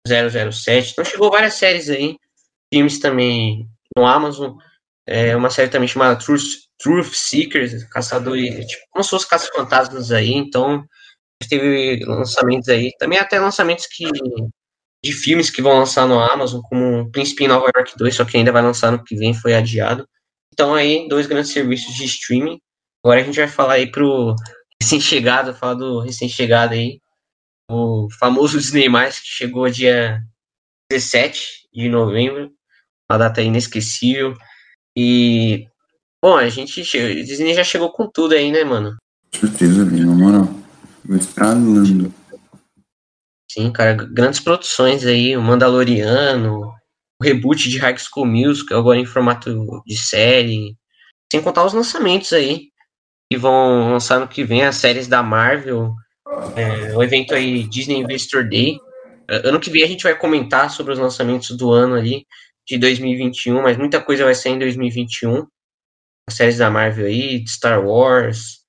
007. 0.07 0.91
Então 0.91 1.05
chegou 1.05 1.31
várias 1.31 1.55
séries 1.55 1.89
aí, 1.89 2.17
filmes 2.74 3.00
também 3.00 3.67
no 3.96 4.05
Amazon. 4.05 4.57
É 5.05 5.36
uma 5.36 5.50
série 5.50 5.69
também 5.69 5.88
chamada 5.88 6.19
Truth, 6.19 6.43
Truth 6.77 7.13
Seekers, 7.13 7.84
caçador, 7.86 8.38
tipo, 8.38 8.84
como 8.91 9.03
se 9.03 9.10
fosse 9.10 9.29
caça-fantasmas 9.29 10.12
aí, 10.12 10.34
então 10.34 10.86
teve 11.46 12.03
lançamentos 12.06 12.70
aí, 12.70 12.91
também 12.98 13.20
até 13.20 13.39
lançamentos 13.39 13.86
que 13.86 14.06
de 15.03 15.13
filmes 15.13 15.50
que 15.50 15.62
vão 15.62 15.77
lançar 15.77 16.08
no 16.08 16.20
Amazon, 16.20 16.62
como 16.63 17.10
Príncipe 17.12 17.44
em 17.44 17.48
Nova 17.48 17.70
York 17.75 17.94
2, 17.98 18.15
só 18.15 18.25
que 18.25 18.38
ainda 18.38 18.51
vai 18.51 18.62
lançar 18.62 18.91
no 18.91 19.03
que 19.03 19.15
vem, 19.15 19.34
foi 19.34 19.53
adiado. 19.53 20.08
Então 20.51 20.74
aí, 20.74 21.08
dois 21.08 21.27
grandes 21.27 21.51
serviços 21.51 21.96
de 21.96 22.06
streaming. 22.06 22.60
Agora 23.03 23.22
a 23.22 23.24
gente 23.24 23.38
vai 23.38 23.48
falar 23.48 23.74
aí 23.74 23.89
pro 23.89 24.36
recém-chegado, 24.82 25.53
falar 25.53 25.75
do 25.75 26.00
recém-chegado 26.00 26.74
aí, 26.74 27.00
o 27.70 28.08
famoso 28.20 28.58
Disney+, 28.58 28.89
que 28.89 29.27
chegou 29.27 29.70
dia 29.70 30.20
17 30.91 31.67
de 31.74 31.89
novembro, 31.89 32.51
uma 33.10 33.17
data 33.17 33.41
inesquecível. 33.41 34.34
E, 34.98 35.67
bom, 36.24 36.36
a 36.36 36.50
gente, 36.50 36.82
Disney 36.82 37.53
já 37.53 37.63
chegou 37.63 37.91
com 37.91 38.10
tudo 38.10 38.34
aí, 38.34 38.51
né, 38.51 38.63
mano? 38.63 38.98
Certeza, 39.34 39.86
na 39.86 40.15
moral. 40.15 40.67
Estralando. 41.10 42.14
Sim, 43.50 43.72
cara, 43.72 43.94
grandes 43.94 44.40
produções 44.40 45.06
aí, 45.06 45.36
o 45.38 45.42
Mandaloriano, 45.42 46.74
o 47.20 47.24
reboot 47.24 47.70
de 47.70 47.78
High 47.78 47.98
School 47.98 48.26
Musical, 48.26 48.80
agora 48.80 49.00
em 49.00 49.06
formato 49.06 49.82
de 49.86 49.98
série, 49.98 50.76
sem 51.32 51.42
contar 51.42 51.66
os 51.66 51.74
lançamentos 51.74 52.34
aí, 52.34 52.70
que 53.32 53.38
vão 53.38 53.92
lançar 53.92 54.20
no 54.20 54.28
que 54.28 54.44
vem, 54.44 54.64
as 54.64 54.76
séries 54.76 55.08
da 55.08 55.24
Marvel, 55.24 55.94
é, 56.56 56.96
o 56.96 57.02
evento 57.02 57.34
aí 57.34 57.64
Disney 57.64 57.98
Investor 57.98 58.48
Day. 58.48 58.78
Ano 59.30 59.60
que 59.60 59.70
vem 59.70 59.84
a 59.84 59.88
gente 59.88 60.04
vai 60.04 60.18
comentar 60.18 60.70
sobre 60.70 60.94
os 60.94 61.00
lançamentos 61.00 61.56
do 61.58 61.72
ano 61.72 61.96
ali, 61.96 62.26
de 62.66 62.78
2021, 62.78 63.62
mas 63.62 63.78
muita 63.78 64.02
coisa 64.02 64.26
vai 64.26 64.36
sair 64.36 64.54
em 64.54 64.60
2021. 64.60 65.46
As 66.28 66.36
séries 66.36 66.58
da 66.58 66.70
Marvel 66.70 67.06
aí, 67.06 67.40
de 67.40 67.50
Star 67.50 67.86
Wars, 67.86 68.60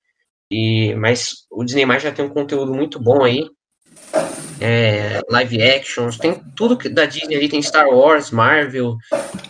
e, 0.51 0.95
mas 0.95 1.45
o 1.51 1.63
Disney 1.63 1.85
já 1.99 2.11
tem 2.11 2.25
um 2.25 2.29
conteúdo 2.29 2.73
muito 2.73 2.99
bom 2.99 3.23
aí. 3.23 3.45
É, 4.61 5.21
live 5.29 5.63
actions, 5.63 6.17
tem 6.17 6.33
tudo 6.53 6.77
que, 6.77 6.89
da 6.89 7.05
Disney 7.05 7.37
ali, 7.37 7.47
tem 7.47 7.61
Star 7.61 7.87
Wars, 7.87 8.29
Marvel, 8.29 8.97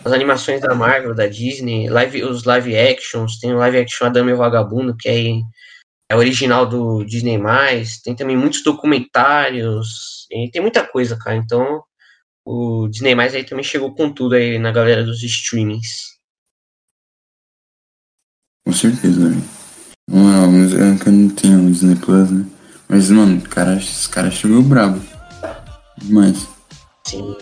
as 0.04 0.12
animações 0.12 0.60
da 0.60 0.72
Marvel, 0.72 1.14
da 1.14 1.26
Disney, 1.26 1.88
live, 1.88 2.22
os 2.22 2.44
live 2.44 2.78
actions, 2.78 3.40
tem 3.40 3.52
o 3.52 3.58
live 3.58 3.78
action 3.78 4.06
Adame 4.06 4.30
e 4.30 4.34
o 4.34 4.36
Vagabundo, 4.36 4.96
que 4.96 5.08
é, 5.08 5.40
é 6.10 6.16
original 6.16 6.64
do 6.64 7.02
Disney+, 7.04 7.40
tem 8.04 8.14
também 8.14 8.36
muitos 8.36 8.62
documentários, 8.62 10.28
tem 10.52 10.62
muita 10.62 10.86
coisa, 10.86 11.18
cara, 11.18 11.36
então 11.36 11.82
o 12.44 12.86
Disney+, 12.88 13.14
aí 13.14 13.42
também 13.42 13.64
chegou 13.64 13.92
com 13.92 14.12
tudo 14.12 14.36
aí 14.36 14.60
na 14.60 14.70
galera 14.70 15.02
dos 15.02 15.24
streamings. 15.24 16.20
Com 18.64 18.72
certeza, 18.72 19.28
né? 19.28 19.59
Não, 20.10 20.50
mas 20.50 20.74
é 20.74 20.96
que 20.96 21.08
eu 21.08 21.12
não 21.12 21.28
tenho 21.28 21.66
o 21.66 21.70
Disney 21.70 21.94
Plus, 21.94 22.30
né? 22.30 22.44
Mas, 22.88 23.10
mano, 23.10 23.40
cara, 23.42 23.76
esse 23.76 24.08
cara 24.08 24.28
chegou 24.28 24.60
brabo. 24.60 25.00
Demais. 25.96 26.48
Sim. 27.06 27.36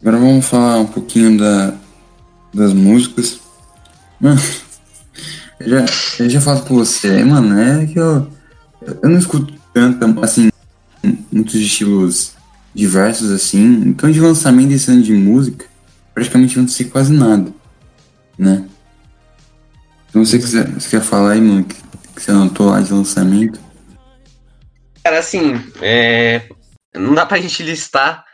Agora 0.00 0.16
vamos 0.16 0.46
falar 0.46 0.78
um 0.78 0.86
pouquinho 0.86 1.36
da, 1.36 1.74
das 2.54 2.72
músicas. 2.72 3.40
Mano, 4.20 4.40
eu 5.58 5.68
já, 5.68 5.84
eu 6.20 6.30
já 6.30 6.40
falo 6.40 6.60
com 6.60 6.76
você, 6.76 7.24
mano, 7.24 7.58
é 7.58 7.86
que 7.86 7.98
eu, 7.98 8.28
eu 9.02 9.10
não 9.10 9.18
escuto 9.18 9.52
tanto, 9.74 10.24
assim, 10.24 10.49
muitos 11.30 11.54
estilos 11.54 12.34
diversos 12.74 13.30
assim. 13.30 13.82
Então 13.86 14.10
de 14.10 14.20
lançamento 14.20 14.68
desse 14.68 14.90
ano 14.90 15.02
de 15.02 15.12
música, 15.12 15.66
praticamente 16.14 16.58
não 16.58 16.68
sei 16.68 16.86
quase 16.86 17.12
nada, 17.12 17.52
né? 18.38 18.66
Então 20.08 20.24
você, 20.24 20.38
quiser, 20.38 20.66
você 20.68 20.90
quer 20.90 21.02
falar 21.02 21.32
aí, 21.32 21.40
mano, 21.40 21.64
que, 21.64 21.76
que 22.14 22.22
você 22.22 22.30
anotou 22.32 22.70
lá 22.70 22.80
de 22.80 22.92
lançamento? 22.92 23.60
Cara, 25.04 25.20
assim, 25.20 25.54
é, 25.80 26.48
não 26.94 27.14
dá 27.14 27.24
pra 27.24 27.40
gente 27.40 27.62
listar 27.62 28.24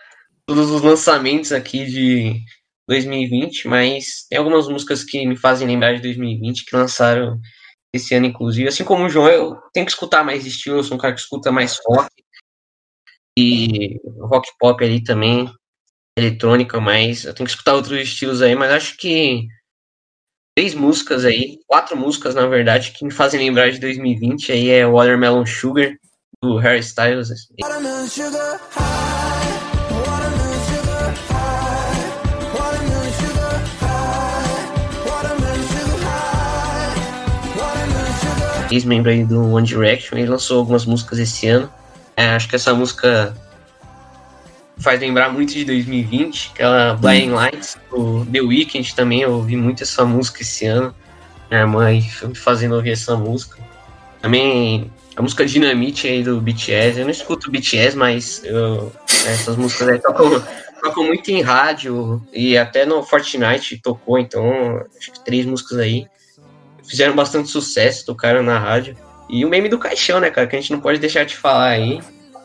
todos 0.47 0.71
os 0.71 0.81
lançamentos 0.81 1.53
aqui 1.53 1.85
de 1.85 2.41
2020, 2.89 3.69
mas 3.69 4.27
tem 4.29 4.39
algumas 4.39 4.69
músicas 4.69 5.05
que 5.05 5.27
me 5.27 5.37
fazem 5.37 5.67
lembrar 5.67 5.95
de 5.95 6.03
2020 6.03 6.65
que 6.65 6.77
lançaram 6.77 7.39
esse 7.93 8.15
ano, 8.15 8.27
inclusive. 8.27 8.69
Assim 8.69 8.85
como 8.85 9.05
o 9.05 9.09
João, 9.09 9.29
eu 9.29 9.57
tenho 9.73 9.85
que 9.85 9.93
escutar 9.93 10.25
mais 10.25 10.47
estilo, 10.47 10.79
eu 10.79 10.85
sou 10.85 10.97
um 10.97 11.01
cara 11.01 11.15
que 11.15 11.21
escuta 11.21 11.53
mais 11.53 11.79
rock, 11.87 12.09
e 13.37 14.01
rock 14.21 14.49
pop 14.59 14.83
ali 14.83 15.03
também, 15.03 15.51
eletrônica, 16.17 16.81
mas 16.81 17.25
eu 17.25 17.35
tenho 17.35 17.47
que 17.47 17.53
escutar 17.53 17.75
outros 17.75 18.01
estilos 18.01 18.41
aí, 18.41 18.55
mas 18.55 18.73
acho 18.73 18.97
que 18.97 19.47
três 20.57 20.75
músicas 20.75 21.25
aí, 21.25 21.59
quatro 21.67 21.97
músicas 21.97 22.35
na 22.35 22.47
verdade, 22.47 22.93
que 22.93 23.05
me 23.05 23.13
fazem 23.13 23.39
lembrar 23.39 23.71
de 23.71 23.79
2020 23.79 24.53
aí 24.53 24.71
é 24.71 24.87
Watermelon 24.87 25.45
Sugar, 25.45 25.95
do 26.43 26.57
Harry 26.57 26.81
Styles. 26.81 27.29
Ex-membro 38.71 39.11
aí 39.11 39.25
do 39.25 39.53
One 39.53 39.67
Direction, 39.67 40.19
ele 40.19 40.29
lançou 40.29 40.59
algumas 40.59 40.85
músicas 40.85 41.19
esse 41.19 41.47
ano. 41.49 41.71
É, 42.17 42.29
acho 42.29 42.49
que 42.49 42.57
essa 42.57 42.75
música 42.75 43.35
faz 44.79 45.01
lembrar 45.01 45.31
muito 45.31 45.53
de 45.53 45.65
2020, 45.65 46.53
aquela 46.55 46.95
Blind 46.95 47.31
Lights, 47.31 47.79
o 47.93 48.25
The 48.27 48.41
Weeknd 48.41 48.95
também, 48.95 49.23
eu 49.23 49.33
ouvi 49.33 49.57
muito 49.57 49.83
essa 49.83 50.05
música 50.05 50.43
esse 50.43 50.67
ano. 50.67 50.95
Minha 51.51 51.67
mãe 51.67 52.03
foi 52.03 52.29
me 52.29 52.35
fazendo 52.35 52.75
ouvir 52.75 52.91
essa 52.91 53.17
música. 53.17 53.59
Também 54.21 54.91
a 55.15 55.23
música 55.23 55.47
Dynamite 55.47 56.07
aí 56.07 56.23
do 56.23 56.41
BTS, 56.41 56.99
eu 56.99 57.05
não 57.05 57.11
escuto 57.11 57.51
BTS, 57.51 57.97
mas 57.97 58.43
eu, 58.45 58.93
essas 59.27 59.57
músicas 59.57 59.89
aí 59.89 59.99
tocam, 59.99 60.43
tocam 60.83 61.05
muito 61.05 61.31
em 61.31 61.41
rádio 61.41 62.23
e 62.33 62.59
até 62.59 62.85
no 62.85 63.03
Fortnite 63.03 63.81
tocou, 63.83 64.19
então 64.19 64.85
acho 64.99 65.13
que 65.13 65.25
três 65.25 65.47
músicas 65.47 65.79
aí 65.79 66.07
fizeram 66.85 67.15
bastante 67.15 67.49
sucesso, 67.49 68.05
tocaram 68.05 68.43
na 68.43 68.59
rádio. 68.59 68.97
E 69.29 69.45
o 69.45 69.49
meme 69.49 69.69
do 69.69 69.79
caixão, 69.79 70.21
né, 70.21 70.31
cara? 70.31 70.47
Que 70.47 70.57
a 70.57 70.61
gente 70.61 70.73
não 70.73 70.81
pode 70.81 70.99
deixar 70.99 71.25
de 71.25 71.37
falar 71.37 71.69
aí. 71.69 72.01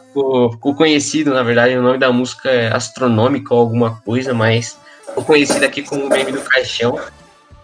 Ficou, 0.07 0.51
ficou 0.51 0.75
conhecido, 0.75 1.33
na 1.33 1.43
verdade, 1.43 1.77
o 1.77 1.81
nome 1.81 1.97
da 1.97 2.11
música 2.11 2.50
é 2.50 2.73
Astronômica 2.73 3.53
ou 3.53 3.59
alguma 3.59 4.01
coisa, 4.01 4.33
mas 4.33 4.77
ficou 5.07 5.23
conhecido 5.23 5.63
aqui 5.63 5.81
como 5.83 6.05
o 6.05 6.09
meme 6.09 6.31
do 6.31 6.41
caixão. 6.41 7.00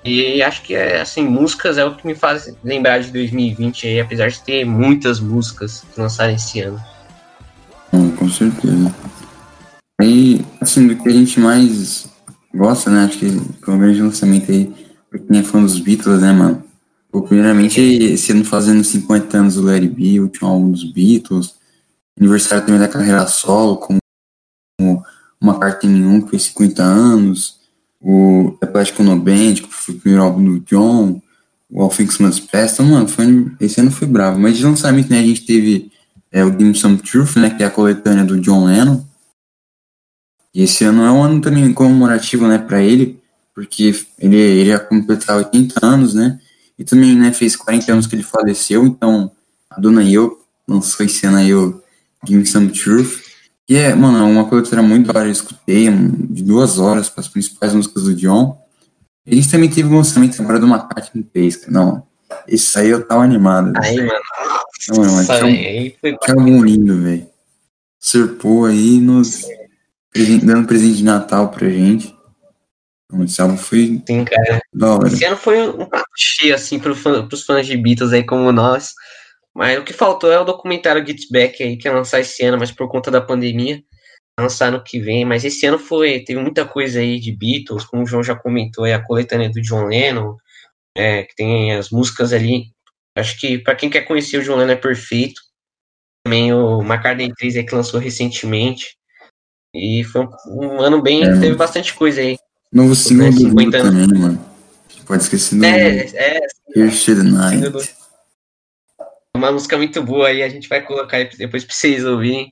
E 0.05 0.41
acho 0.41 0.61
que, 0.61 0.73
é, 0.73 1.01
assim, 1.01 1.23
músicas 1.23 1.77
é 1.77 1.83
o 1.83 1.95
que 1.95 2.07
me 2.07 2.15
faz 2.15 2.55
lembrar 2.63 2.99
de 2.99 3.11
2020 3.11 3.87
aí, 3.87 3.99
apesar 3.99 4.29
de 4.29 4.39
ter 4.41 4.63
muitas 4.63 5.19
músicas 5.19 5.83
que 5.93 5.99
lançaram 5.99 6.33
esse 6.33 6.61
ano. 6.61 6.79
Com 8.17 8.29
certeza. 8.29 8.95
E, 10.01 10.45
assim, 10.61 10.87
do 10.87 10.95
que 10.95 11.09
a 11.09 11.11
gente 11.11 11.39
mais 11.39 12.07
gosta, 12.53 12.89
né? 12.89 13.05
Acho 13.05 13.17
que 13.17 13.29
foi 13.61 13.73
um 13.73 13.79
grande 13.79 14.01
lançamento 14.01 14.51
aí, 14.51 14.71
pra 15.09 15.19
quem 15.19 15.39
é 15.39 15.43
fã 15.43 15.61
dos 15.61 15.79
Beatles, 15.79 16.21
né, 16.21 16.31
mano? 16.31 16.63
Pô, 17.17 17.23
primeiramente, 17.23 17.81
esse 17.81 18.31
ano 18.31 18.45
fazendo 18.45 18.83
50 18.83 19.39
anos 19.39 19.55
do 19.55 19.63
Larry 19.63 19.87
B, 19.87 20.19
o 20.19 20.23
último 20.25 20.47
álbum 20.47 20.69
dos 20.69 20.83
Beatles, 20.83 21.55
aniversário 22.15 22.63
também 22.63 22.79
da 22.79 22.87
carreira 22.87 23.25
solo, 23.25 23.77
como 23.77 23.97
uma 25.41 25.59
carta 25.59 25.87
em 25.87 25.89
nenhum, 25.89 26.21
que 26.21 26.29
fez 26.29 26.43
50 26.43 26.83
anos, 26.83 27.57
o 27.99 28.55
Plástico 28.71 29.01
No 29.01 29.17
Band, 29.19 29.55
que 29.55 29.67
foi 29.67 29.95
o 29.95 29.99
primeiro 29.99 30.23
álbum 30.23 30.43
do 30.43 30.59
John, 30.59 31.19
o 31.71 31.81
All 31.81 31.89
Things 31.89 32.19
Must 32.19 32.47
Pass. 32.51 32.73
Então, 32.73 32.85
mano, 32.85 33.07
foi, 33.07 33.25
esse 33.59 33.81
ano 33.81 33.89
foi 33.89 34.07
bravo. 34.07 34.39
Mas 34.39 34.55
de 34.55 34.63
lançamento, 34.63 35.09
né, 35.09 35.17
a 35.17 35.23
gente 35.23 35.41
teve 35.41 35.91
é, 36.31 36.45
o 36.45 36.51
Game 36.51 36.75
Some 36.75 36.99
Truth, 36.99 37.37
né, 37.37 37.49
que 37.49 37.63
é 37.63 37.65
a 37.65 37.71
coletânea 37.71 38.25
do 38.25 38.39
John 38.39 38.65
Lennon. 38.65 39.03
E 40.53 40.61
esse 40.61 40.83
ano 40.83 41.01
é 41.01 41.11
um 41.11 41.23
ano 41.23 41.41
também 41.41 41.73
comemorativo, 41.73 42.47
né, 42.47 42.59
pra 42.59 42.79
ele, 42.79 43.19
porque 43.55 43.99
ele, 44.19 44.37
ele 44.37 44.69
ia 44.69 44.77
completar 44.77 45.37
80 45.37 45.83
anos, 45.83 46.13
né, 46.13 46.39
e 46.77 46.83
também, 46.83 47.15
né, 47.15 47.31
fez 47.33 47.55
40 47.55 47.91
anos 47.91 48.07
que 48.07 48.15
ele 48.15 48.23
faleceu, 48.23 48.85
então 48.85 49.31
a 49.69 49.79
dona 49.79 50.03
Yo 50.03 50.37
lançou 50.67 51.05
esse 51.05 51.25
ano 51.25 51.37
aí 51.37 51.53
o 51.53 51.81
Give 52.25 52.39
Me 52.39 52.45
Some 52.45 52.69
Truth, 52.69 53.21
que 53.65 53.75
é, 53.75 53.93
mano, 53.93 54.25
uma 54.25 54.45
coisa 54.45 54.67
que 54.67 54.73
era 54.73 54.83
muito 54.83 55.11
da 55.11 55.19
hora, 55.19 55.27
eu 55.27 55.31
escutei, 55.31 55.89
de 55.89 56.43
duas 56.43 56.79
horas 56.79 57.09
para 57.09 57.21
as 57.21 57.27
principais 57.27 57.73
músicas 57.73 58.03
do 58.03 58.15
John. 58.15 58.61
E 59.25 59.33
a 59.33 59.35
gente 59.35 59.51
também 59.51 59.69
teve 59.69 59.89
um 59.89 59.97
lançamento 59.97 60.41
agora 60.41 60.59
do 60.59 60.67
McCartney 60.67 61.23
3, 61.23 61.67
não, 61.67 62.07
isso 62.47 62.77
aí 62.79 62.89
eu 62.89 63.05
tava 63.05 63.23
animado. 63.23 63.73
Aí, 63.77 63.97
mano, 63.97 64.11
não, 64.89 65.03
mano, 65.03 65.27
que, 66.01 66.17
que 66.17 66.31
álbum 66.31 66.63
lindo, 66.63 67.01
velho. 67.01 67.27
Surpou 67.99 68.65
aí 68.65 68.99
nos 68.99 69.41
dando 70.43 70.67
presente 70.67 70.97
de 70.97 71.03
Natal 71.03 71.49
pra 71.49 71.67
gente. 71.67 72.16
Esse 73.23 73.41
álbum 73.41 73.57
foi. 73.57 74.01
Sim, 74.05 74.25
cara. 74.25 74.61
Hora. 74.81 75.07
Esse 75.07 75.23
ano 75.25 75.37
foi 75.37 75.67
um 75.69 75.85
papo 75.85 76.09
cheio, 76.15 76.53
assim, 76.53 76.77
pro 76.77 76.95
fã, 76.95 77.25
pros 77.27 77.43
fãs 77.43 77.65
de 77.65 77.77
Beatles 77.77 78.11
aí 78.11 78.23
como 78.23 78.51
nós. 78.51 78.93
Mas 79.55 79.79
o 79.79 79.83
que 79.83 79.93
faltou 79.93 80.31
é 80.31 80.39
o 80.39 80.43
documentário 80.43 81.05
Get 81.05 81.21
Back 81.31 81.63
aí, 81.63 81.77
que 81.77 81.87
ia 81.87 81.93
lançar 81.93 82.19
esse 82.19 82.43
ano, 82.43 82.59
mas 82.59 82.71
por 82.71 82.87
conta 82.89 83.09
da 83.09 83.21
pandemia, 83.21 83.81
lançar 84.39 84.71
no 84.71 84.83
que 84.83 84.99
vem. 84.99 85.25
Mas 85.25 85.45
esse 85.45 85.65
ano 85.65 85.79
foi, 85.79 86.19
teve 86.19 86.39
muita 86.39 86.65
coisa 86.65 86.99
aí 86.99 87.19
de 87.19 87.31
Beatles, 87.31 87.85
como 87.85 88.03
o 88.03 88.05
João 88.05 88.23
já 88.23 88.35
comentou, 88.35 88.85
é 88.85 88.93
a 88.93 89.03
coletânea 89.03 89.49
do 89.49 89.61
John 89.61 89.85
Lennon, 89.85 90.35
é, 90.95 91.23
que 91.23 91.35
tem 91.35 91.73
as 91.73 91.89
músicas 91.89 92.33
ali. 92.33 92.65
Acho 93.17 93.39
que 93.39 93.57
para 93.57 93.75
quem 93.75 93.89
quer 93.89 94.01
conhecer 94.01 94.37
o 94.37 94.43
John 94.43 94.57
Lennon 94.57 94.73
é 94.73 94.75
perfeito. 94.75 95.41
Também 96.23 96.53
o 96.53 96.81
McCartney 96.81 97.33
3 97.33 97.55
aí 97.55 97.65
que 97.65 97.73
lançou 97.73 97.99
recentemente. 97.99 98.95
E 99.73 100.03
foi 100.03 100.21
um, 100.21 100.29
um 100.49 100.81
ano 100.81 101.01
bem. 101.01 101.23
É, 101.23 101.39
teve 101.39 101.55
bastante 101.55 101.93
coisa 101.93 102.21
aí. 102.21 102.37
Novo 102.71 102.95
single 102.95 103.31
do 103.31 103.47
Lula 103.47 103.71
também, 103.71 104.07
mano. 104.07 104.45
Pode 105.05 105.23
esquecer 105.23 105.57
do 105.57 105.65
É, 105.65 106.05
é. 106.13 106.39
To 106.41 107.15
the 107.15 107.23
Night. 107.23 107.95
Uma 109.33 109.51
música 109.51 109.77
muito 109.77 110.03
boa 110.03 110.27
aí, 110.27 110.43
a 110.43 110.49
gente 110.49 110.67
vai 110.67 110.81
colocar 110.81 111.23
depois 111.37 111.63
pra 111.63 111.73
vocês 111.73 112.03
ouvirem. 112.03 112.51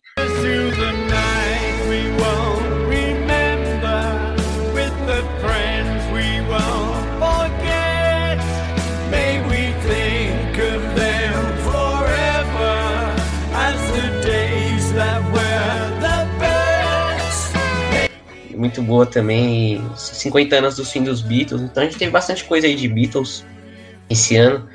Muito 18.76 18.82
boa 18.82 19.06
também. 19.06 19.82
50 19.96 20.56
anos 20.56 20.76
do 20.76 20.86
fim 20.86 21.04
dos 21.04 21.22
Beatles. 21.22 21.62
Então 21.62 21.84
a 21.84 21.86
gente 21.86 21.98
teve 21.98 22.12
bastante 22.12 22.44
coisa 22.44 22.68
aí 22.68 22.76
de 22.76 22.88
Beatles 22.88 23.46
esse 24.10 24.36
ano. 24.36 24.68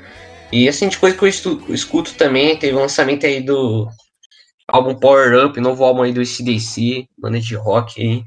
E 0.51 0.67
assim, 0.67 0.89
de 0.89 0.97
coisa 0.97 1.15
que 1.15 1.23
eu 1.23 1.27
escuto, 1.29 1.73
escuto 1.73 2.13
também, 2.15 2.57
teve 2.57 2.75
o 2.75 2.79
lançamento 2.79 3.25
aí 3.25 3.41
do 3.41 3.87
álbum 4.67 4.95
Power 4.95 5.45
Up, 5.45 5.59
novo 5.59 5.83
álbum 5.83 6.01
aí 6.01 6.11
do 6.11 6.25
CDC, 6.25 7.05
banda 7.17 7.39
de 7.39 7.55
rock 7.55 8.01
aí. 8.01 8.23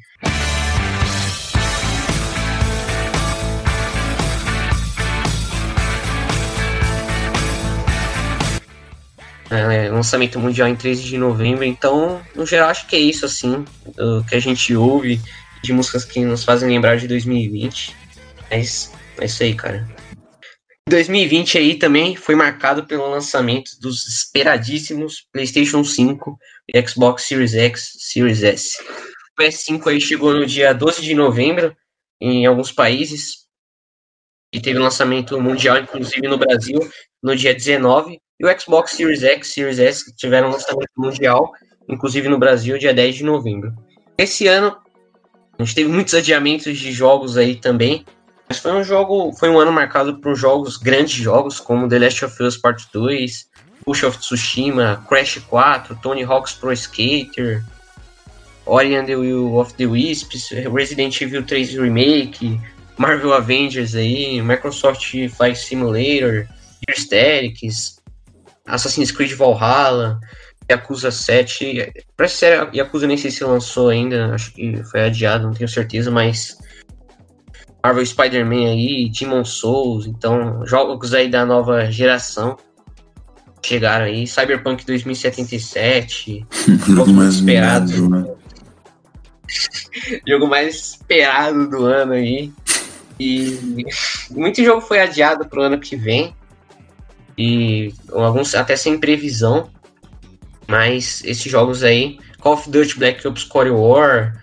É, 9.50 9.88
lançamento 9.88 10.40
mundial 10.40 10.66
em 10.66 10.74
13 10.74 11.04
de 11.04 11.18
novembro, 11.18 11.62
então, 11.62 12.20
no 12.34 12.44
geral, 12.44 12.70
acho 12.70 12.88
que 12.88 12.96
é 12.96 12.98
isso, 12.98 13.24
assim, 13.24 13.64
o 13.96 14.24
que 14.24 14.34
a 14.34 14.40
gente 14.40 14.74
ouve 14.74 15.20
de 15.64 15.72
músicas 15.72 16.04
que 16.04 16.20
nos 16.24 16.44
fazem 16.44 16.68
lembrar 16.68 16.96
de 16.96 17.08
2020. 17.08 17.96
Mas 18.50 18.92
é 19.18 19.24
isso 19.24 19.42
aí, 19.42 19.54
cara. 19.54 19.86
2020 20.88 21.56
aí 21.56 21.76
também 21.76 22.14
foi 22.14 22.34
marcado 22.34 22.84
pelo 22.84 23.10
lançamento 23.10 23.72
dos 23.80 24.06
esperadíssimos 24.06 25.26
PlayStation 25.32 25.82
5 25.82 26.38
e 26.72 26.86
Xbox 26.86 27.24
Series 27.24 27.54
X, 27.54 27.92
Series 27.98 28.42
S. 28.42 28.78
O 29.36 29.42
PS5 29.42 29.86
aí 29.88 30.00
chegou 30.00 30.34
no 30.34 30.46
dia 30.46 30.72
12 30.74 31.00
de 31.00 31.14
novembro 31.14 31.74
em 32.20 32.44
alguns 32.44 32.70
países 32.70 33.44
e 34.52 34.60
teve 34.60 34.78
lançamento 34.78 35.40
mundial, 35.40 35.78
inclusive 35.78 36.28
no 36.28 36.38
Brasil, 36.38 36.78
no 37.22 37.34
dia 37.34 37.54
19. 37.54 38.20
E 38.38 38.46
o 38.46 38.60
Xbox 38.60 38.92
Series 38.92 39.22
X, 39.22 39.48
Series 39.48 39.78
S 39.78 40.14
tiveram 40.14 40.50
lançamento 40.50 40.92
mundial, 40.96 41.50
inclusive 41.88 42.28
no 42.28 42.38
Brasil, 42.38 42.78
dia 42.78 42.92
10 42.92 43.16
de 43.16 43.24
novembro. 43.24 43.72
Esse 44.18 44.46
ano 44.46 44.76
a 45.58 45.62
gente 45.62 45.74
teve 45.74 45.88
muitos 45.88 46.14
adiamentos 46.14 46.78
de 46.78 46.92
jogos 46.92 47.36
aí 47.36 47.56
também. 47.56 48.04
Mas 48.48 48.58
foi 48.58 48.72
um 48.72 48.84
jogo, 48.84 49.32
foi 49.32 49.48
um 49.48 49.58
ano 49.58 49.72
marcado 49.72 50.18
por 50.18 50.34
jogos, 50.34 50.76
grandes 50.76 51.14
jogos, 51.14 51.58
como 51.58 51.88
The 51.88 51.98
Last 51.98 52.24
of 52.24 52.42
Us 52.42 52.56
Part 52.56 52.86
2, 52.92 53.48
Push 53.84 54.02
of 54.04 54.18
Tsushima, 54.18 55.02
Crash 55.08 55.38
4, 55.48 55.98
Tony 56.02 56.22
Hawk's 56.22 56.52
Pro 56.52 56.72
Skater, 56.72 57.64
Ori 58.66 58.96
and 58.96 59.06
the 59.06 59.16
Will 59.16 59.58
of 59.58 59.74
the 59.74 59.86
Wisps, 59.86 60.50
Resident 60.70 61.20
Evil 61.20 61.42
3 61.42 61.78
Remake, 61.78 62.60
Marvel 62.96 63.32
Avengers 63.32 63.94
aí, 63.94 64.40
Microsoft 64.40 65.04
Flight 65.30 65.58
Simulator, 65.58 66.48
Gears 66.86 68.00
Assassin's 68.66 69.10
Creed 69.10 69.34
Valhalla, 69.34 70.18
Yakuza 70.70 71.10
7. 71.10 71.92
Parece 72.16 72.36
ser 72.36 72.74
Yakuza 72.74 73.06
nem 73.06 73.16
sei 73.16 73.30
se 73.30 73.44
lançou 73.44 73.88
ainda, 73.88 74.34
acho 74.34 74.52
que 74.52 74.82
foi 74.84 75.04
adiado, 75.04 75.46
não 75.46 75.54
tenho 75.54 75.68
certeza, 75.68 76.10
mas. 76.10 76.56
Marvel 77.82 78.06
Spider-Man 78.06 78.70
aí, 78.70 79.10
Demon 79.10 79.44
Souls, 79.44 80.06
então, 80.06 80.64
jogos 80.66 81.12
aí 81.12 81.28
da 81.28 81.44
nova 81.44 81.90
geração 81.90 82.56
chegaram 83.66 84.04
aí. 84.04 84.26
Cyberpunk 84.26 84.84
2077, 84.84 86.46
jogo 86.86 87.12
mais 87.12 87.34
esperado. 87.34 88.08
Né? 88.08 88.34
jogo 90.26 90.46
mais 90.46 90.74
esperado 90.74 91.68
do 91.68 91.84
ano 91.84 92.12
aí. 92.12 92.52
E 93.18 93.86
muito 94.30 94.62
jogo 94.64 94.80
foi 94.80 95.00
adiado 95.00 95.48
pro 95.48 95.62
ano 95.62 95.78
que 95.78 95.96
vem. 95.96 96.34
E 97.36 97.92
alguns 98.12 98.54
até 98.54 98.76
sem 98.76 98.98
previsão. 98.98 99.70
Mas 100.66 101.22
esses 101.24 101.50
jogos 101.50 101.82
aí, 101.82 102.18
Call 102.40 102.54
of 102.54 102.70
Duty 102.70 102.98
Black 102.98 103.26
Ops 103.26 103.44
Cold 103.44 103.70
War, 103.70 104.34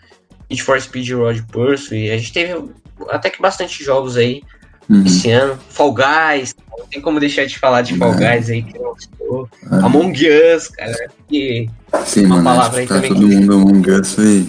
Need 0.50 0.64
for 0.64 0.80
Speed 0.80 1.12
Road 1.12 1.44
Pursuit, 1.52 2.10
a 2.12 2.18
gente 2.18 2.34
teve 2.34 2.70
até 3.10 3.30
que 3.30 3.42
bastante 3.42 3.84
jogos 3.84 4.18
aí 4.18 4.42
uhum. 4.90 5.04
esse 5.06 5.32
ano. 5.32 5.58
Fall 5.70 5.94
Guys, 5.94 6.56
não 6.78 6.86
tem 6.88 7.02
como 7.02 7.20
deixar 7.20 7.46
de 7.46 7.58
falar 7.58 7.82
de 7.82 7.98
Fall 7.98 8.14
é. 8.16 8.36
Guys 8.36 8.50
aí 8.50 8.64
que 8.64 8.78
lançou. 8.78 9.50
É. 9.72 9.76
Among 9.76 10.28
Us, 10.56 10.68
cara, 10.70 11.08
que 11.28 11.70
Sim, 12.06 12.26
uma 12.26 12.36
mano, 12.36 12.44
palavra 12.44 12.80
aí 12.82 12.88
tá 12.88 12.96
também. 12.96 13.14
Todo 13.14 13.28
que... 13.28 13.36
mundo 13.36 13.54
Among 13.54 13.92
Us 13.92 14.14
foi 14.14 14.48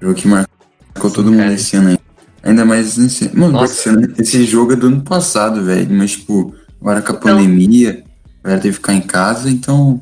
jogo 0.00 0.14
que 0.14 0.28
marcou 0.28 1.10
todo 1.10 1.30
mundo 1.30 1.38
cara. 1.38 1.52
esse 1.52 1.76
ano 1.76 1.90
aí. 1.90 1.98
Ainda 2.42 2.64
mais 2.64 2.96
nesse. 2.96 3.34
Mano, 3.36 3.64
esse, 3.64 3.88
ano, 3.88 4.14
esse 4.18 4.44
jogo 4.44 4.72
é 4.72 4.76
do 4.76 4.88
ano 4.88 5.02
passado, 5.02 5.62
velho. 5.64 5.88
Mas, 5.90 6.12
tipo, 6.12 6.52
agora 6.80 7.00
com 7.00 7.12
a 7.12 7.16
então, 7.16 7.36
pandemia, 7.36 8.02
a 8.42 8.48
galera 8.48 8.62
teve 8.62 8.74
que 8.74 8.80
ficar 8.80 8.94
em 8.94 9.00
casa, 9.00 9.48
então 9.48 10.00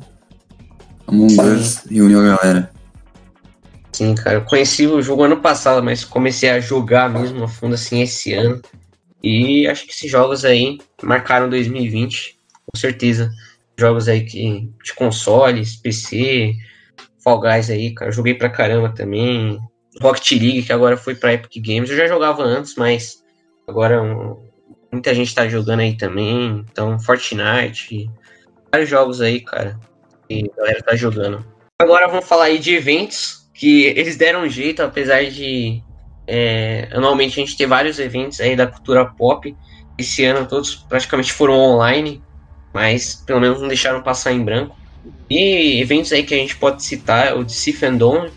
Among 1.11 1.41
Us 1.41 1.83
reuniu 1.89 2.21
a 2.21 2.37
galera. 2.37 2.71
Sim, 3.91 4.15
cara. 4.15 4.37
Eu 4.37 4.45
conheci 4.45 4.87
o 4.87 5.01
jogo 5.01 5.23
ano 5.23 5.41
passado, 5.41 5.83
mas 5.83 6.05
comecei 6.05 6.49
a 6.49 6.61
jogar 6.61 7.09
mesmo 7.09 7.43
a 7.43 7.47
fundo 7.49 7.75
assim 7.75 8.01
esse 8.01 8.33
ano. 8.33 8.61
E 9.21 9.67
acho 9.67 9.85
que 9.85 9.91
esses 9.91 10.09
jogos 10.09 10.45
aí 10.45 10.79
marcaram 11.03 11.49
2020, 11.49 12.37
com 12.65 12.79
certeza. 12.79 13.29
Jogos 13.77 14.07
aí 14.07 14.21
que, 14.23 14.69
de 14.83 14.93
consoles, 14.95 15.75
PC, 15.75 16.53
Fall 17.21 17.41
Guys 17.41 17.69
aí, 17.69 17.93
cara. 17.93 18.11
Joguei 18.11 18.33
pra 18.33 18.49
caramba 18.49 18.89
também. 18.89 19.59
Rocket 20.01 20.31
League, 20.31 20.63
que 20.63 20.71
agora 20.71 20.95
foi 20.95 21.15
pra 21.15 21.33
Epic 21.33 21.61
Games. 21.61 21.89
Eu 21.89 21.97
já 21.97 22.07
jogava 22.07 22.41
antes, 22.41 22.75
mas 22.75 23.21
agora 23.67 24.01
um, 24.01 24.37
muita 24.91 25.13
gente 25.13 25.35
tá 25.35 25.47
jogando 25.49 25.81
aí 25.81 25.97
também. 25.97 26.65
Então, 26.71 26.97
Fortnite. 26.97 28.09
Vários 28.71 28.89
jogos 28.89 29.19
aí, 29.19 29.41
cara 29.41 29.77
que 30.31 30.51
a 30.53 30.57
galera 30.57 30.83
tá 30.83 30.95
jogando. 30.95 31.45
Agora 31.81 32.07
vamos 32.07 32.27
falar 32.27 32.45
aí 32.45 32.59
de 32.59 32.73
eventos 32.73 33.49
que 33.53 33.85
eles 33.85 34.15
deram 34.15 34.43
um 34.43 34.49
jeito, 34.49 34.81
apesar 34.81 35.25
de 35.25 35.81
é, 36.27 36.87
anualmente 36.91 37.39
a 37.39 37.45
gente 37.45 37.57
ter 37.57 37.65
vários 37.65 37.99
eventos 37.99 38.39
aí 38.39 38.55
da 38.55 38.67
cultura 38.67 39.05
pop. 39.05 39.55
Esse 39.97 40.23
ano 40.25 40.47
todos 40.47 40.75
praticamente 40.75 41.33
foram 41.33 41.53
online, 41.53 42.21
mas 42.73 43.15
pelo 43.15 43.39
menos 43.39 43.59
não 43.61 43.67
deixaram 43.67 44.01
passar 44.01 44.31
em 44.31 44.43
branco. 44.43 44.75
E 45.29 45.81
eventos 45.81 46.11
aí 46.11 46.23
que 46.23 46.33
a 46.33 46.37
gente 46.37 46.55
pode 46.55 46.83
citar, 46.83 47.35
o 47.37 47.43
DC 47.43 47.73
Fandom, 47.73 48.29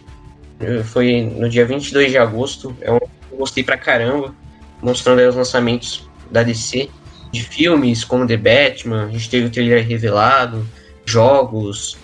foi 0.85 1.23
no 1.23 1.49
dia 1.49 1.67
22 1.67 2.11
de 2.11 2.19
agosto, 2.19 2.75
é 2.81 2.91
um 2.91 2.99
eu 3.35 3.39
gostei 3.39 3.65
pra 3.65 3.77
caramba, 3.77 4.35
mostrando 4.81 5.19
aí 5.19 5.27
os 5.27 5.35
lançamentos 5.35 6.09
da 6.31 6.43
DC, 6.43 6.89
de 7.33 7.43
filmes 7.43 8.05
como 8.05 8.27
The 8.27 8.37
Batman, 8.37 9.07
a 9.07 9.11
gente 9.11 9.29
teve 9.29 9.47
o 9.47 9.51
trailer 9.51 9.87
revelado, 9.87 10.67
jogos, 11.05 11.97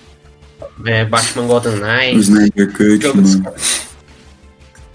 é, 0.85 1.05
Batman 1.05 1.47
Gotham 1.47 1.77
Knight. 1.77 2.17
O 2.17 2.21
Snyder 2.21 2.73
Cut, 2.73 3.07
mano. 3.07 3.55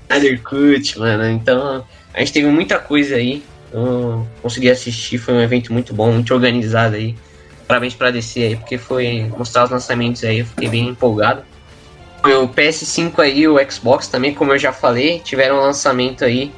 Snyder 0.09 0.41
Cut, 0.41 0.99
mano. 0.99 1.29
Então, 1.29 1.85
a 2.13 2.19
gente 2.19 2.33
teve 2.33 2.47
muita 2.47 2.79
coisa 2.79 3.15
aí. 3.15 3.43
Eu 3.71 4.25
consegui 4.41 4.69
assistir, 4.69 5.17
foi 5.17 5.33
um 5.33 5.41
evento 5.41 5.73
muito 5.73 5.93
bom, 5.93 6.11
muito 6.11 6.33
organizado 6.33 6.95
aí. 6.95 7.15
Parabéns 7.67 7.95
pra 7.95 8.11
DC 8.11 8.41
aí, 8.41 8.55
porque 8.55 8.77
foi 8.77 9.31
mostrar 9.37 9.65
os 9.65 9.71
lançamentos 9.71 10.23
aí, 10.23 10.39
eu 10.39 10.45
fiquei 10.45 10.69
bem 10.69 10.87
empolgado. 10.89 11.43
O 12.23 12.47
PS5 12.47 13.19
aí 13.19 13.39
e 13.39 13.47
o 13.47 13.71
Xbox 13.71 14.07
também, 14.07 14.33
como 14.33 14.53
eu 14.53 14.57
já 14.57 14.71
falei, 14.71 15.19
tiveram 15.19 15.57
um 15.57 15.61
lançamento 15.61 16.23
aí 16.23 16.51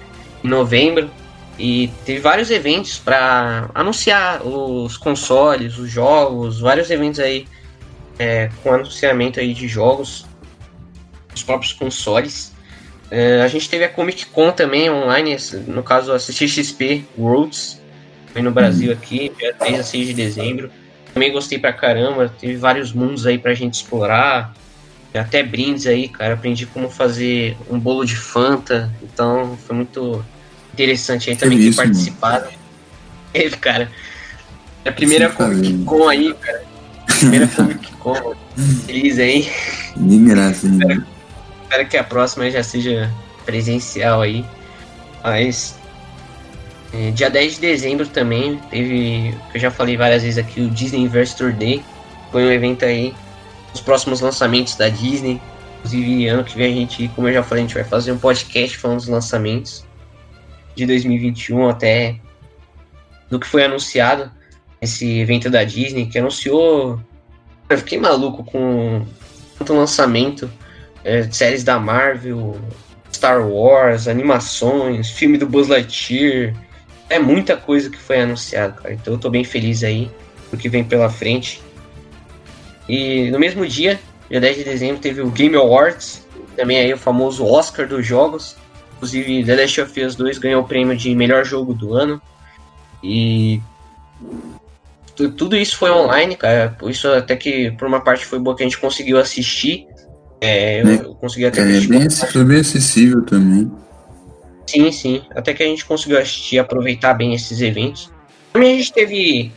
em 0.44 0.48
novembro. 0.48 1.10
E 1.60 1.89
teve 2.06 2.20
vários 2.20 2.52
eventos 2.52 3.00
para 3.00 3.70
anunciar 3.74 4.46
os 4.46 4.96
consoles, 4.96 5.78
os 5.78 5.89
jogos, 5.89 6.60
vários 6.60 6.91
eventos 6.91 7.20
aí 7.20 7.48
é, 8.20 8.50
com 8.62 8.74
anunciamento 8.74 9.39
aí 9.39 9.54
de 9.54 9.67
jogos, 9.67 10.26
os 11.34 11.43
próprios 11.43 11.74
consoles. 11.74 12.54
É, 13.10 13.41
a 13.41 13.48
gente 13.48 13.70
teve 13.70 13.86
a 13.86 13.89
Comic 13.89 14.26
Con 14.28 14.52
também 14.52 14.89
online, 14.89 15.38
no 15.67 15.82
caso 15.82 16.12
a 16.12 16.17
CXP 16.17 17.06
Worlds, 17.17 17.82
foi 18.34 18.41
no 18.41 18.52
Brasil 18.52 18.91
aqui, 18.91 19.32
dia 19.38 19.54
3 19.54 19.80
a 19.80 19.84
6 19.84 20.08
de 20.08 20.13
dezembro. 20.13 20.70
Também 21.13 21.32
gostei 21.32 21.58
pra 21.58 21.74
caramba, 21.74 22.32
teve 22.39 22.58
vários 22.58 22.91
mundos 22.91 23.26
aí 23.26 23.39
pra 23.39 23.56
gente 23.56 23.76
explorar, 23.76 24.54
até 25.13 25.41
brindes 25.41 25.88
aí, 25.88 26.08
cara. 26.08 26.36
Aprendi 26.36 26.67
como 26.67 26.89
fazer 26.89 27.58
um 27.70 27.80
bolo 27.80 28.06
de 28.06 28.15
Fanta, 28.15 28.93
então 29.02 29.58
foi 29.65 29.76
muito 29.76 30.24
interessante 30.78 31.32
aí 31.32 31.36
também 31.36 31.58
ter 31.60 31.76
participado. 31.76 32.48
Ele, 33.34 33.58
cara. 33.58 33.92
É 34.86 34.90
a 34.90 34.92
primeira 34.92 35.30
Comic 35.30 35.84
Con 35.84 36.08
aí, 36.08 36.34
cara. 36.36 36.63
Primeira 37.20 37.48
Comic 37.48 37.92
Con. 37.94 38.36
Feliz 38.86 39.18
aí. 39.18 39.52
De 39.96 40.18
graça, 40.20 40.68
né? 40.68 40.78
Espero, 40.78 41.06
espero 41.63 41.90
que 41.90 41.98
a 41.98 42.04
próxima 42.04 42.50
já 42.52 42.62
seja 42.62 43.12
presencial 43.46 44.22
aí. 44.22 44.46
Mas. 45.24 45.76
É, 46.94 47.12
dia 47.12 47.30
10 47.30 47.56
de 47.56 47.60
dezembro 47.60 48.08
também 48.08 48.62
teve, 48.72 49.36
eu 49.54 49.60
já 49.60 49.70
falei 49.70 49.98
várias 49.98 50.24
vezes 50.24 50.38
aqui, 50.38 50.62
o 50.62 50.70
Disney 50.70 51.02
Investor 51.02 51.52
Day. 51.52 51.84
Foi 52.32 52.44
um 52.46 52.52
evento 52.52 52.86
aí, 52.86 53.13
os 53.74 53.82
próximos 53.82 54.22
lançamentos 54.22 54.76
da 54.76 54.88
Disney. 54.88 55.42
Inclusive, 55.80 56.28
ano 56.28 56.44
que 56.46 56.56
vem 56.56 56.72
a 56.72 56.76
gente, 56.76 57.12
como 57.13 57.28
eu 57.28 57.34
já 57.34 57.44
falei, 57.44 57.66
a 57.66 57.68
gente 57.68 57.76
vai 57.76 57.84
fazer 57.84 58.13
um 58.13 58.18
podcast 58.18 58.78
falando 58.78 59.00
dos 59.00 59.08
lançamentos 59.10 59.87
de 60.78 60.86
2021 60.86 61.68
até 61.68 62.20
do 63.30 63.40
que 63.40 63.48
foi 63.48 63.66
anunciado 63.66 64.32
esse 64.80 65.20
evento 65.20 65.50
da 65.50 65.63
Disney, 65.63 66.06
que 66.06 66.20
anunciou. 66.20 67.02
Eu 67.68 67.78
fiquei 67.80 68.00
maluco 68.00 68.44
com 68.44 69.04
tanto 69.58 69.74
lançamento, 69.74 70.50
é, 71.04 71.24
séries 71.24 71.63
da 71.63 71.80
Marvel, 71.80 72.56
Star 73.12 73.46
Wars, 73.46 74.08
animações, 74.08 75.10
filme 75.10 75.38
do 75.38 75.48
Buzz 75.48 75.68
Lightyear. 75.68 76.54
É 77.10 77.18
muita 77.18 77.58
coisa 77.58 77.90
que 77.90 77.98
foi 77.98 78.22
anunciado, 78.22 78.80
cara. 78.82 78.94
Então 78.94 79.13
eu 79.13 79.20
tô 79.20 79.32
bem 79.32 79.44
feliz 79.44 79.84
aí 79.84 80.12
do 80.52 80.58
que 80.58 80.70
vem 80.70 80.84
pela 80.84 81.10
frente. 81.10 81.60
E 82.88 83.32
no 83.32 83.40
mesmo 83.40 83.66
dia, 83.66 84.00
dia 84.30 84.40
10 84.40 84.58
de 84.58 84.63
dezembro, 84.63 85.02
teve 85.02 85.22
o 85.22 85.32
Game 85.32 85.56
Awards, 85.56 86.26
também 86.56 86.78
aí 86.78 86.94
o 86.94 86.98
famoso 86.98 87.44
Oscar 87.44 87.88
dos 87.88 88.06
jogos. 88.06 88.56
Inclusive, 88.98 89.44
The 89.46 89.56
Last 89.56 89.82
of 89.82 90.04
Us 90.04 90.16
2 90.16 90.38
ganhou 90.40 90.64
o 90.64 90.68
prêmio 90.68 90.98
de 90.98 91.14
melhor 91.16 91.46
jogo 91.46 91.74
do 91.74 91.94
ano. 91.94 92.22
E 93.04 93.62
tudo 95.16 95.56
isso 95.56 95.78
foi 95.78 95.92
online, 95.92 96.36
cara. 96.36 96.76
Isso 96.84 97.08
até 97.08 97.36
que 97.36 97.72
por 97.72 97.88
uma 97.88 98.02
parte 98.02 98.26
foi 98.26 98.40
boa 98.40 98.56
que 98.56 98.64
a 98.64 98.66
gente 98.66 98.80
conseguiu 98.80 99.18
assistir. 99.18 99.88
É, 100.42 100.82
eu, 100.82 100.88
eu 100.88 101.16
consegui 101.16 101.46
até 101.46 101.62
é, 101.62 101.80
bem, 101.82 102.10
foi 102.10 102.44
bem 102.44 102.60
acessível 102.60 103.24
também. 103.24 103.72
Sim, 104.68 104.92
sim. 104.92 105.22
Até 105.36 105.54
que 105.54 105.64
a 105.64 105.66
gente 105.66 105.86
conseguiu 105.86 106.20
assistir 106.20 106.60
aproveitar 106.60 107.14
bem 107.14 107.34
esses 107.34 107.62
eventos. 107.62 108.12
Também 108.52 108.74
a 108.74 108.78
gente 108.78 108.94
teve. 108.94 109.52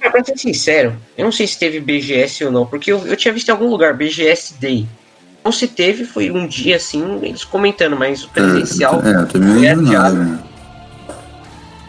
Pra 0.00 0.24
ser 0.24 0.38
sincero, 0.38 0.96
eu 1.16 1.24
não 1.24 1.32
sei 1.32 1.46
se 1.46 1.58
teve 1.58 1.80
BGS 1.80 2.44
ou 2.44 2.52
não, 2.52 2.64
porque 2.64 2.92
eu, 2.92 3.04
eu 3.06 3.16
tinha 3.16 3.34
visto 3.34 3.48
em 3.48 3.52
algum 3.52 3.68
lugar 3.68 3.94
BGS 3.94 4.54
Day. 4.60 4.86
Não 5.44 5.52
se 5.52 5.66
teve, 5.66 6.04
foi 6.04 6.30
um 6.30 6.46
dia 6.46 6.76
assim, 6.76 7.20
eles 7.22 7.44
comentando, 7.44 7.96
mas 7.96 8.24
o 8.24 8.28
presencial. 8.28 9.00
É, 9.04 9.24
também 9.24 9.54
lembro 9.54 9.86
nada? 9.86 10.42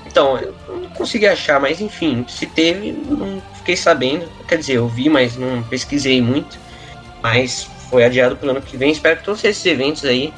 Então, 0.06 0.38
eu 0.38 0.56
não 0.70 0.90
consegui 0.90 1.28
achar, 1.28 1.60
mas 1.60 1.82
enfim, 1.82 2.26
se 2.28 2.46
teve, 2.46 2.92
não 2.92 3.42
fiquei 3.56 3.76
sabendo. 3.76 4.28
Quer 4.48 4.58
dizer, 4.58 4.74
eu 4.74 4.88
vi, 4.88 5.10
mas 5.10 5.36
não 5.36 5.62
pesquisei 5.64 6.22
muito. 6.22 6.58
Mas 7.22 7.70
foi 7.90 8.04
adiado 8.04 8.36
pro 8.36 8.50
ano 8.50 8.62
que 8.62 8.78
vem. 8.78 8.92
Espero 8.92 9.18
que 9.18 9.24
todos 9.24 9.44
esses 9.44 9.66
eventos 9.66 10.06
aí, 10.06 10.34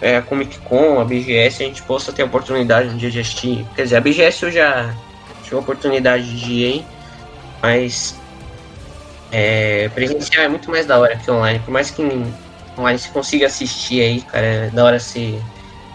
é, 0.00 0.16
a 0.16 0.22
Comic 0.22 0.58
Con, 0.60 1.00
a 1.00 1.04
BGS, 1.04 1.62
a 1.62 1.66
gente 1.66 1.82
possa 1.82 2.12
ter 2.12 2.22
a 2.22 2.26
oportunidade 2.26 2.88
um 2.88 2.96
dia 2.96 3.10
de 3.10 3.20
assistir. 3.20 3.66
Quer 3.74 3.82
dizer, 3.84 3.96
a 3.96 4.00
BGS 4.00 4.44
eu 4.44 4.50
já 4.50 4.94
tive 5.44 5.56
a 5.56 5.58
oportunidade 5.58 6.38
de 6.38 6.52
ir 6.52 6.64
aí, 6.64 6.86
mas 7.62 8.16
é, 9.38 9.90
presencial 9.90 10.44
é 10.44 10.48
muito 10.48 10.70
mais 10.70 10.86
da 10.86 10.98
hora 10.98 11.14
que 11.14 11.30
online. 11.30 11.58
Por 11.58 11.70
mais 11.70 11.90
que 11.90 12.02
online 12.78 12.98
se 12.98 13.10
consiga 13.10 13.46
assistir 13.46 14.00
aí, 14.00 14.22
cara, 14.22 14.46
é 14.46 14.70
da 14.70 14.82
hora 14.82 14.98
se 14.98 15.38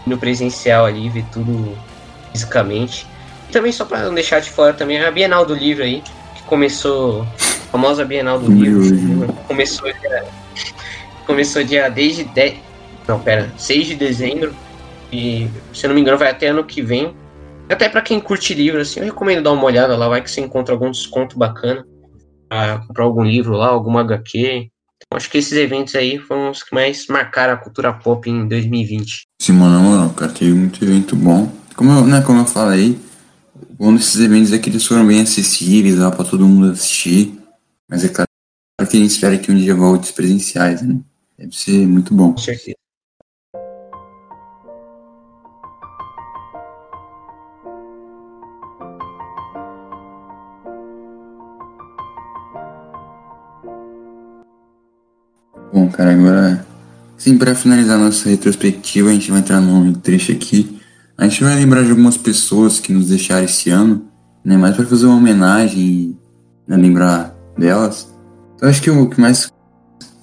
no 0.06 0.16
presencial 0.16 0.86
ali, 0.86 1.08
ver 1.08 1.24
tudo 1.32 1.76
fisicamente. 2.30 3.04
E 3.48 3.52
também 3.52 3.72
só 3.72 3.84
para 3.84 4.04
não 4.04 4.14
deixar 4.14 4.38
de 4.38 4.48
fora 4.48 4.72
também 4.72 5.02
a 5.02 5.10
Bienal 5.10 5.44
do 5.44 5.56
Livro 5.56 5.82
aí, 5.82 6.04
que 6.36 6.42
começou, 6.44 7.22
a 7.22 7.72
famosa 7.72 8.04
Bienal 8.04 8.38
do 8.38 8.48
Livro, 8.48 9.26
começou 9.48 9.92
dia, 9.92 10.24
começou 11.26 11.64
dia 11.64 11.90
desde 11.90 12.22
10, 12.22 12.54
não, 13.08 13.18
pera, 13.18 13.50
6 13.56 13.88
de 13.88 13.96
dezembro 13.96 14.54
e 15.12 15.50
se 15.74 15.84
eu 15.84 15.88
não 15.88 15.96
me 15.96 16.00
engano 16.00 16.16
vai 16.16 16.30
até 16.30 16.46
ano 16.46 16.62
que 16.62 16.80
vem. 16.80 17.12
Até 17.68 17.88
para 17.88 18.02
quem 18.02 18.20
curte 18.20 18.54
livro 18.54 18.80
assim, 18.80 19.00
eu 19.00 19.06
recomendo 19.06 19.42
dar 19.42 19.50
uma 19.50 19.64
olhada 19.64 19.96
lá, 19.96 20.08
vai 20.08 20.22
que 20.22 20.30
você 20.30 20.40
encontra 20.40 20.72
algum 20.72 20.92
desconto 20.92 21.36
bacana 21.36 21.84
comprar 22.86 23.04
algum 23.04 23.24
livro 23.24 23.54
lá, 23.54 23.68
alguma 23.68 24.00
HQ. 24.00 24.68
Então, 24.96 25.16
acho 25.16 25.30
que 25.30 25.38
esses 25.38 25.52
eventos 25.52 25.94
aí 25.94 26.18
foram 26.18 26.50
os 26.50 26.62
que 26.62 26.74
mais 26.74 27.06
marcaram 27.08 27.54
a 27.54 27.56
cultura 27.56 27.92
pop 27.92 28.28
em 28.28 28.46
2020. 28.46 29.22
Sim, 29.40 29.52
mano, 29.52 30.12
cara, 30.14 30.32
teve 30.32 30.52
muito 30.52 30.84
evento 30.84 31.16
bom. 31.16 31.52
Como 31.74 31.90
eu, 31.90 32.06
né, 32.06 32.20
como 32.22 32.40
eu 32.40 32.46
falei, 32.46 32.98
um 33.78 33.94
desses 33.94 34.20
eventos 34.20 34.52
é 34.52 34.58
que 34.58 34.70
eles 34.70 34.86
foram 34.86 35.06
bem 35.06 35.22
acessíveis 35.22 35.98
lá 35.98 36.10
para 36.10 36.24
todo 36.24 36.46
mundo 36.46 36.72
assistir. 36.72 37.38
Mas 37.88 38.04
é 38.04 38.08
claro 38.08 38.28
que 38.78 38.96
a 38.96 39.00
gente 39.00 39.10
espera 39.10 39.36
que 39.38 39.50
um 39.50 39.56
dia 39.56 39.74
volte 39.74 40.12
presenciais, 40.12 40.82
né? 40.82 40.98
Deve 41.38 41.54
ser 41.54 41.86
muito 41.86 42.14
bom. 42.14 42.32
Com 42.32 42.38
certeza. 42.38 42.76
Agora, 56.12 56.66
sim, 57.16 57.36
para 57.36 57.54
finalizar 57.54 57.98
nossa 57.98 58.28
retrospectiva, 58.28 59.10
a 59.10 59.12
gente 59.12 59.30
vai 59.30 59.40
entrar 59.40 59.60
num 59.60 59.92
trecho 59.92 60.32
aqui. 60.32 60.78
A 61.16 61.28
gente 61.28 61.44
vai 61.44 61.54
lembrar 61.56 61.84
de 61.84 61.90
algumas 61.90 62.16
pessoas 62.16 62.80
que 62.80 62.92
nos 62.92 63.08
deixaram 63.08 63.44
esse 63.44 63.70
ano, 63.70 64.04
né? 64.44 64.56
Mais 64.56 64.76
para 64.76 64.86
fazer 64.86 65.06
uma 65.06 65.16
homenagem 65.16 65.80
e 65.80 66.16
né, 66.66 66.76
lembrar 66.76 67.34
delas. 67.56 68.12
Então, 68.56 68.68
acho 68.68 68.82
que 68.82 68.90
o 68.90 69.08
que 69.08 69.20
mais 69.20 69.50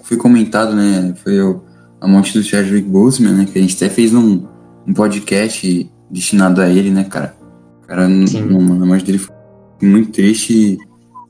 foi 0.04 0.18
comentado, 0.18 0.76
né, 0.76 1.14
foi 1.24 1.40
o, 1.42 1.62
a 2.02 2.08
morte 2.08 2.34
do 2.34 2.44
Chadwick 2.44 2.88
Boseman, 2.88 3.34
né? 3.34 3.48
Que 3.52 3.60
a 3.60 3.62
gente 3.62 3.76
até 3.76 3.90
fez 3.90 4.14
um, 4.14 4.46
um 4.88 4.94
podcast 4.94 5.90
destinado 6.10 6.62
a 6.62 6.70
ele, 6.70 6.90
né, 6.90 7.04
cara? 7.04 7.36
O 7.84 7.88
cara, 7.88 8.08
não, 8.08 8.84
a 8.84 8.86
morte 8.86 9.06
dele 9.06 9.20
foi 9.20 9.36
muito 9.82 10.12
triste 10.12 10.54
e 10.54 10.78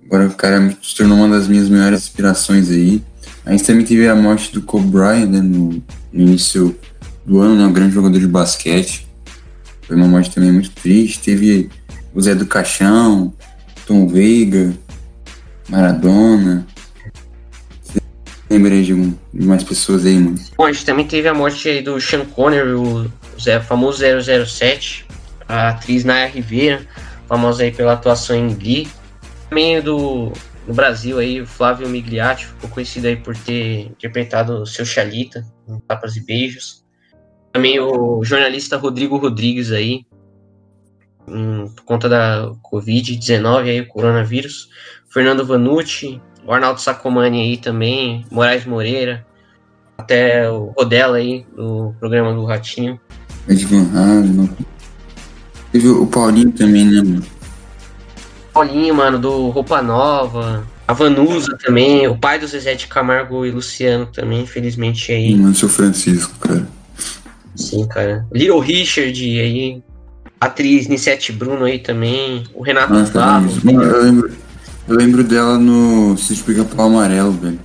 agora 0.06 0.28
o 0.28 0.36
cara 0.36 0.76
se 0.82 0.96
tornou 0.96 1.18
uma 1.18 1.30
das 1.30 1.48
minhas 1.48 1.70
maiores 1.70 2.02
inspirações 2.02 2.70
aí. 2.70 3.04
A 3.46 3.52
gente 3.52 3.64
também 3.64 3.86
teve 3.86 4.08
a 4.08 4.16
morte 4.16 4.54
do 4.54 4.62
Kobe 4.62 4.88
Bryant 4.88 5.28
né, 5.28 5.42
no, 5.42 5.84
no 6.12 6.22
início 6.22 6.78
do 7.26 7.40
ano, 7.40 7.56
né, 7.56 7.66
um 7.66 7.74
grande 7.74 7.94
jogador 7.94 8.20
de 8.20 8.28
basquete. 8.28 9.08
Foi 9.82 9.96
uma 9.96 10.08
morte 10.08 10.32
também 10.32 10.52
muito 10.52 10.72
triste. 10.72 11.20
Teve 11.20 11.70
o 12.14 12.22
Zé 12.22 12.36
do 12.36 12.46
Caixão, 12.46 13.34
Tom 13.86 14.08
Veiga, 14.08 14.74
Maradona. 15.68 16.68
Lembrei 18.50 18.84
de, 18.84 18.94
de 18.94 19.48
mais 19.48 19.64
pessoas 19.64 20.06
aí, 20.06 20.18
mano. 20.18 20.38
Bom, 20.58 20.66
a 20.66 20.72
gente 20.72 20.86
também 20.86 21.08
teve 21.08 21.28
a 21.28 21.34
morte 21.34 21.82
do 21.82 22.00
Sean 22.02 22.26
Connery, 22.26 22.74
o 22.74 23.12
Zé, 23.40 23.60
famoso 23.60 24.04
007, 24.04 25.06
a 25.48 25.70
atriz 25.70 26.04
Naya 26.04 26.28
Rivera, 26.28 26.82
famosa 27.28 27.64
aí 27.64 27.72
pela 27.72 27.94
atuação 27.94 28.36
em 28.36 28.54
Glee. 28.54 28.88
Também 29.50 29.82
do 29.82 30.32
no 30.70 30.76
Brasil 30.76 31.18
aí, 31.18 31.42
o 31.42 31.48
Flávio 31.48 31.90
Migliatti 31.90 32.46
ficou 32.46 32.70
conhecido 32.70 33.08
aí 33.08 33.16
por 33.16 33.36
ter 33.36 33.88
interpretado 33.88 34.62
o 34.62 34.68
seu 34.68 34.86
Chalita 34.86 35.44
em 35.68 35.80
Tapas 35.80 36.16
e 36.16 36.24
Beijos. 36.24 36.86
Também 37.52 37.80
o 37.80 38.24
jornalista 38.24 38.78
Rodrigo 38.78 39.18
Rodrigues 39.18 39.72
aí, 39.72 40.06
por 41.26 41.84
conta 41.86 42.08
da 42.08 42.52
Covid-19 42.72 43.64
aí, 43.64 43.82
o 43.82 43.88
coronavírus. 43.88 44.70
Fernando 45.12 45.44
Vanucci, 45.44 46.22
o 46.46 46.54
Arnaldo 46.54 46.80
Sacomani 46.80 47.42
aí 47.42 47.58
também, 47.58 48.24
Moraes 48.30 48.64
Moreira, 48.64 49.26
até 49.98 50.52
o 50.52 50.72
Rodela 50.78 51.18
aí, 51.18 51.48
do 51.56 51.96
programa 52.00 52.32
do 52.32 52.46
Ratinho. 52.46 53.02
Ed 53.48 53.66
Van 53.66 53.90
Halen. 53.92 54.56
Teve 55.72 55.88
o 55.88 56.06
Paulinho 56.06 56.52
também, 56.52 56.86
né, 56.86 57.02
mano? 57.02 57.39
Paulinho, 58.54 58.94
mano, 58.96 59.20
do 59.20 59.50
Roupa 59.50 59.82
Nova. 59.82 60.66
A 60.88 60.94
Vanusa 60.94 61.56
também, 61.64 62.08
o 62.08 62.18
pai 62.18 62.40
do 62.40 62.48
Zezé 62.48 62.74
de 62.74 62.88
Camargo 62.88 63.46
e 63.46 63.52
Luciano 63.52 64.08
também, 64.08 64.42
infelizmente 64.42 65.12
aí. 65.12 65.36
Mano, 65.36 65.54
seu 65.54 65.70
Francisco, 65.70 66.34
cara. 66.40 66.68
Sim, 67.56 67.88
cara. 67.88 68.26
Little 68.34 68.60
Richard 68.60 69.40
aí. 69.40 69.84
Atriz 70.42 70.88
Nissete 70.88 71.32
Bruno 71.32 71.66
aí 71.66 71.80
também. 71.80 72.46
O 72.54 72.64
Renato 72.64 72.94
Nossa, 72.94 73.12
Barros. 73.12 73.62
mano, 73.62 73.84
eu 73.84 74.04
lembro, 74.04 74.32
eu 74.88 74.96
lembro 74.96 75.24
dela 75.24 75.58
no 75.58 76.18
Se 76.18 76.36
Pica 76.38 76.64
Pau 76.64 76.88
Amarelo, 76.88 77.34
velho. 77.34 77.60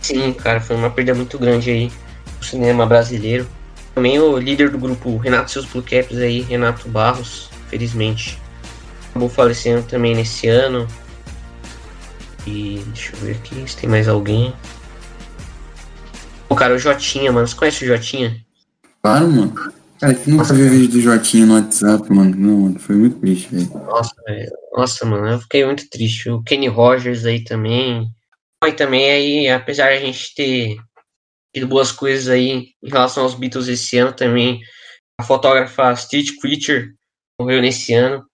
Sim, 0.00 0.32
cara, 0.32 0.60
foi 0.60 0.76
uma 0.76 0.90
perda 0.90 1.14
muito 1.14 1.38
grande 1.38 1.70
aí 1.70 1.92
no 2.38 2.44
cinema 2.44 2.86
brasileiro. 2.86 3.46
Também 3.94 4.18
o 4.18 4.38
líder 4.38 4.70
do 4.70 4.78
grupo 4.78 5.16
Renato 5.16 5.50
Seus 5.50 5.66
Blue 5.66 5.82
Caps 5.82 6.16
aí, 6.16 6.40
Renato 6.40 6.88
Barros, 6.88 7.50
felizmente. 7.68 8.38
Acabou 9.18 9.28
falecendo 9.34 9.84
também 9.84 10.14
nesse 10.14 10.46
ano. 10.46 10.86
E 12.46 12.80
deixa 12.86 13.16
eu 13.16 13.18
ver 13.18 13.32
aqui 13.32 13.68
se 13.68 13.76
tem 13.76 13.90
mais 13.90 14.06
alguém. 14.06 14.54
O 16.48 16.54
cara, 16.54 16.76
o 16.76 16.78
Jotinha, 16.78 17.32
mano. 17.32 17.48
Você 17.48 17.56
conhece 17.56 17.82
o 17.82 17.88
Jotinha? 17.88 18.36
Claro, 19.02 19.28
mano. 19.28 19.52
Cara, 19.98 20.14
que 20.14 20.30
nunca 20.30 20.54
viu 20.54 20.70
vídeo 20.70 20.92
do 20.92 21.00
Jotinha 21.00 21.46
no 21.46 21.54
WhatsApp, 21.54 22.08
mano. 22.12 22.36
Não, 22.36 22.60
mano, 22.60 22.78
foi 22.78 22.94
muito 22.94 23.18
triste, 23.18 23.48
velho. 23.52 23.68
Nossa, 23.86 24.14
velho. 24.24 24.52
Nossa, 24.72 25.04
mano, 25.04 25.26
eu 25.26 25.40
fiquei 25.40 25.66
muito 25.66 25.90
triste. 25.90 26.30
O 26.30 26.40
Kenny 26.44 26.68
Rogers 26.68 27.24
aí 27.24 27.42
também. 27.42 28.08
E 28.64 28.72
também 28.72 29.10
aí, 29.10 29.48
apesar 29.48 29.88
de 29.88 29.96
a 29.96 30.00
gente 30.00 30.32
ter 30.36 30.76
tido 31.52 31.66
boas 31.66 31.90
coisas 31.90 32.28
aí 32.28 32.68
em 32.80 32.88
relação 32.88 33.24
aos 33.24 33.34
Beatles 33.34 33.66
esse 33.66 33.98
ano 33.98 34.12
também, 34.12 34.60
a 35.20 35.24
fotógrafa 35.24 35.92
Street 35.94 36.38
Creature 36.40 36.92
morreu 37.40 37.60
nesse 37.60 37.92
ano. 37.92 38.27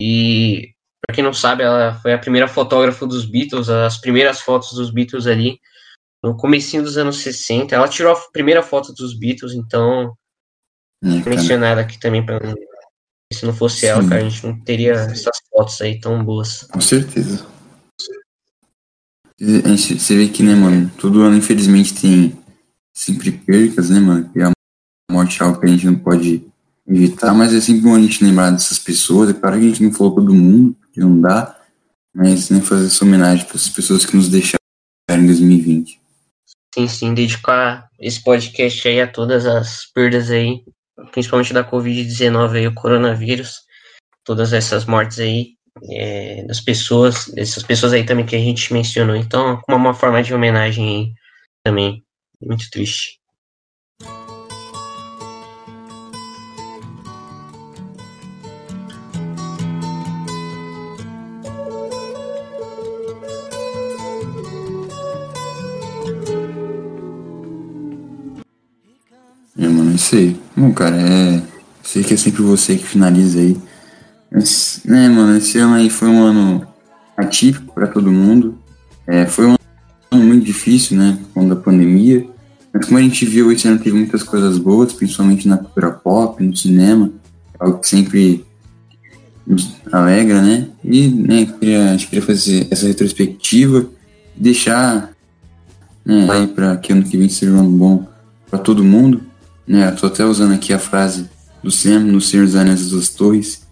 E 0.00 0.72
pra 1.04 1.14
quem 1.14 1.24
não 1.24 1.32
sabe, 1.32 1.62
ela 1.62 1.94
foi 2.00 2.12
a 2.12 2.18
primeira 2.18 2.46
fotógrafa 2.48 3.06
dos 3.06 3.24
Beatles, 3.24 3.68
as 3.68 3.98
primeiras 3.98 4.40
fotos 4.40 4.72
dos 4.72 4.90
Beatles 4.90 5.26
ali 5.26 5.58
no 6.22 6.36
comecinho 6.36 6.82
dos 6.82 6.96
anos 6.96 7.18
60. 7.18 7.74
Ela 7.74 7.88
tirou 7.88 8.12
a 8.12 8.20
primeira 8.32 8.62
foto 8.62 8.92
dos 8.92 9.18
Beatles, 9.18 9.54
então 9.54 10.12
cara. 11.02 11.30
mencionar 11.36 11.78
aqui 11.78 11.98
também 11.98 12.24
para 12.24 12.38
se 13.32 13.44
não 13.44 13.52
fosse 13.52 13.86
ela, 13.86 14.02
Sim. 14.02 14.08
cara, 14.08 14.20
a 14.24 14.28
gente 14.28 14.46
não 14.46 14.58
teria 14.60 14.92
essas 14.92 15.36
fotos 15.50 15.80
aí 15.82 16.00
tão 16.00 16.24
boas. 16.24 16.62
Com 16.62 16.80
certeza. 16.80 17.46
A 19.40 19.68
gente- 19.68 20.00
Você 20.00 20.16
vê 20.16 20.28
que, 20.28 20.42
né, 20.42 20.54
mano, 20.54 20.90
todo 20.98 21.20
ano, 21.22 21.36
infelizmente, 21.36 21.94
tem 21.94 22.38
sempre 22.96 23.30
percas, 23.30 23.90
né, 23.90 24.00
mano? 24.00 24.32
E 24.34 24.42
a 24.42 24.50
morte 25.12 25.40
é 25.40 25.44
algo 25.44 25.60
que 25.60 25.66
a 25.66 25.68
gente 25.68 25.86
não 25.86 25.96
pode 25.96 26.44
evitar, 26.88 27.34
mas 27.34 27.54
é 27.54 27.60
sempre 27.60 27.82
bom 27.82 27.94
a 27.94 28.00
gente 28.00 28.24
lembrar 28.24 28.50
dessas 28.50 28.78
pessoas. 28.78 29.30
É 29.30 29.34
claro 29.34 29.58
que 29.58 29.66
a 29.66 29.68
gente 29.68 29.82
não 29.82 29.92
falou 29.92 30.14
todo 30.14 30.34
mundo, 30.34 30.74
porque 30.80 31.00
não 31.00 31.20
dá, 31.20 31.58
mas 32.14 32.50
né, 32.50 32.60
fazer 32.60 32.86
essa 32.86 33.04
homenagem 33.04 33.44
para 33.44 33.56
essas 33.56 33.68
pessoas 33.68 34.04
que 34.04 34.16
nos 34.16 34.28
deixaram 34.28 34.58
em 35.10 35.26
2020. 35.26 36.00
Sim, 36.74 36.88
sim, 36.88 37.14
dedicar 37.14 37.88
esse 37.98 38.22
podcast 38.22 38.86
aí 38.88 39.00
a 39.00 39.06
todas 39.06 39.46
as 39.46 39.86
perdas 39.86 40.30
aí, 40.30 40.62
principalmente 41.12 41.52
da 41.52 41.68
Covid-19 41.68 42.52
aí, 42.52 42.66
o 42.66 42.74
coronavírus, 42.74 43.60
todas 44.24 44.52
essas 44.52 44.84
mortes 44.84 45.18
aí, 45.18 45.54
é, 45.90 46.44
das 46.46 46.60
pessoas, 46.60 47.26
dessas 47.28 47.62
pessoas 47.62 47.92
aí 47.92 48.04
também 48.04 48.26
que 48.26 48.36
a 48.36 48.40
gente 48.40 48.72
mencionou. 48.72 49.16
Então, 49.16 49.60
como 49.62 49.76
uma 49.76 49.94
forma 49.94 50.22
de 50.22 50.34
homenagem 50.34 50.88
aí 50.88 51.12
também, 51.64 52.04
muito 52.40 52.70
triste. 52.70 53.17
É, 69.58 69.66
mano, 69.66 69.90
é 69.90 69.94
isso 69.94 70.14
aí. 70.14 70.36
Bom, 70.56 70.72
cara, 70.72 70.96
é. 70.96 71.42
Sei 71.82 72.04
que 72.04 72.14
é 72.14 72.16
sempre 72.16 72.42
você 72.42 72.76
que 72.76 72.84
finaliza 72.84 73.40
aí. 73.40 73.56
Mas, 74.30 74.82
né, 74.84 75.08
mano, 75.08 75.36
esse 75.36 75.58
ano 75.58 75.74
aí 75.74 75.90
foi 75.90 76.06
um 76.08 76.22
ano 76.22 76.64
atípico 77.16 77.74
pra 77.74 77.88
todo 77.88 78.12
mundo. 78.12 78.56
É, 79.04 79.26
foi 79.26 79.46
um 79.46 79.56
ano 80.12 80.24
muito 80.24 80.44
difícil, 80.44 80.96
né, 80.96 81.18
por 81.20 81.42
conta 81.42 81.56
da 81.56 81.60
pandemia. 81.60 82.24
Mas 82.72 82.86
como 82.86 82.98
a 82.98 83.02
gente 83.02 83.24
viu, 83.24 83.50
esse 83.50 83.66
ano 83.66 83.80
teve 83.80 83.96
muitas 83.96 84.22
coisas 84.22 84.58
boas, 84.58 84.92
principalmente 84.92 85.48
na 85.48 85.56
cultura 85.56 85.90
pop, 85.90 86.40
no 86.40 86.56
cinema. 86.56 87.10
Algo 87.58 87.78
que 87.78 87.88
sempre 87.88 88.44
nos 89.44 89.74
alegra, 89.90 90.40
né? 90.40 90.68
E, 90.84 91.08
né, 91.08 91.46
queria, 91.46 91.88
a 91.88 91.92
gente 91.92 92.06
queria 92.06 92.24
fazer 92.24 92.68
essa 92.70 92.86
retrospectiva 92.86 93.88
deixar, 94.36 95.10
né, 96.04 96.30
aí 96.30 96.46
pra 96.46 96.76
que 96.76 96.92
ano 96.92 97.02
que 97.02 97.16
vem 97.16 97.28
seja 97.28 97.50
um 97.50 97.58
ano 97.58 97.70
bom 97.70 98.06
pra 98.48 98.58
todo 98.58 98.84
mundo 98.84 99.27
né, 99.68 99.88
eu 99.88 99.96
tô 99.96 100.06
até 100.06 100.24
usando 100.24 100.54
aqui 100.54 100.72
a 100.72 100.78
frase 100.78 101.28
do 101.62 101.70
Sam 101.70 102.00
no 102.00 102.20
Senhor 102.20 102.46
dos 102.46 102.56
Anéis 102.56 102.90
das 102.90 103.10
Torres, 103.10 103.62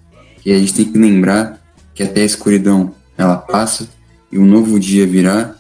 que 0.43 0.53
a 0.53 0.59
gente 0.59 0.75
tem 0.75 0.85
que 0.85 0.99
lembrar 0.99 1.61
que 1.95 2.03
até 2.03 2.23
a 2.23 2.27
escuridão 2.27 2.95
ela 3.17 3.37
passa 3.37 3.89
e 4.31 4.39
um 4.39 4.45
novo 4.45 4.79
dia 4.79 5.07
virá, 5.07 5.55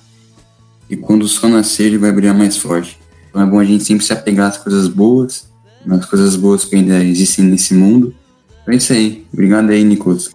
e 0.88 0.96
quando 0.96 1.22
o 1.22 1.28
sol 1.28 1.48
nascer 1.48 1.86
ele 1.86 1.98
vai 1.98 2.12
brilhar 2.12 2.36
mais 2.36 2.56
forte. 2.56 2.98
Então 3.30 3.42
é 3.42 3.46
bom 3.46 3.58
a 3.58 3.64
gente 3.64 3.84
sempre 3.84 4.04
se 4.04 4.12
apegar 4.12 4.50
às 4.50 4.58
coisas 4.58 4.88
boas, 4.88 5.48
nas 5.84 6.04
coisas 6.04 6.36
boas 6.36 6.64
que 6.64 6.76
ainda 6.76 7.02
existem 7.02 7.44
nesse 7.44 7.74
mundo. 7.74 8.14
Então 8.62 8.74
é 8.74 8.76
isso 8.76 8.92
aí. 8.92 9.26
Obrigado 9.32 9.70
aí, 9.70 9.84
Nicolas. 9.84 10.30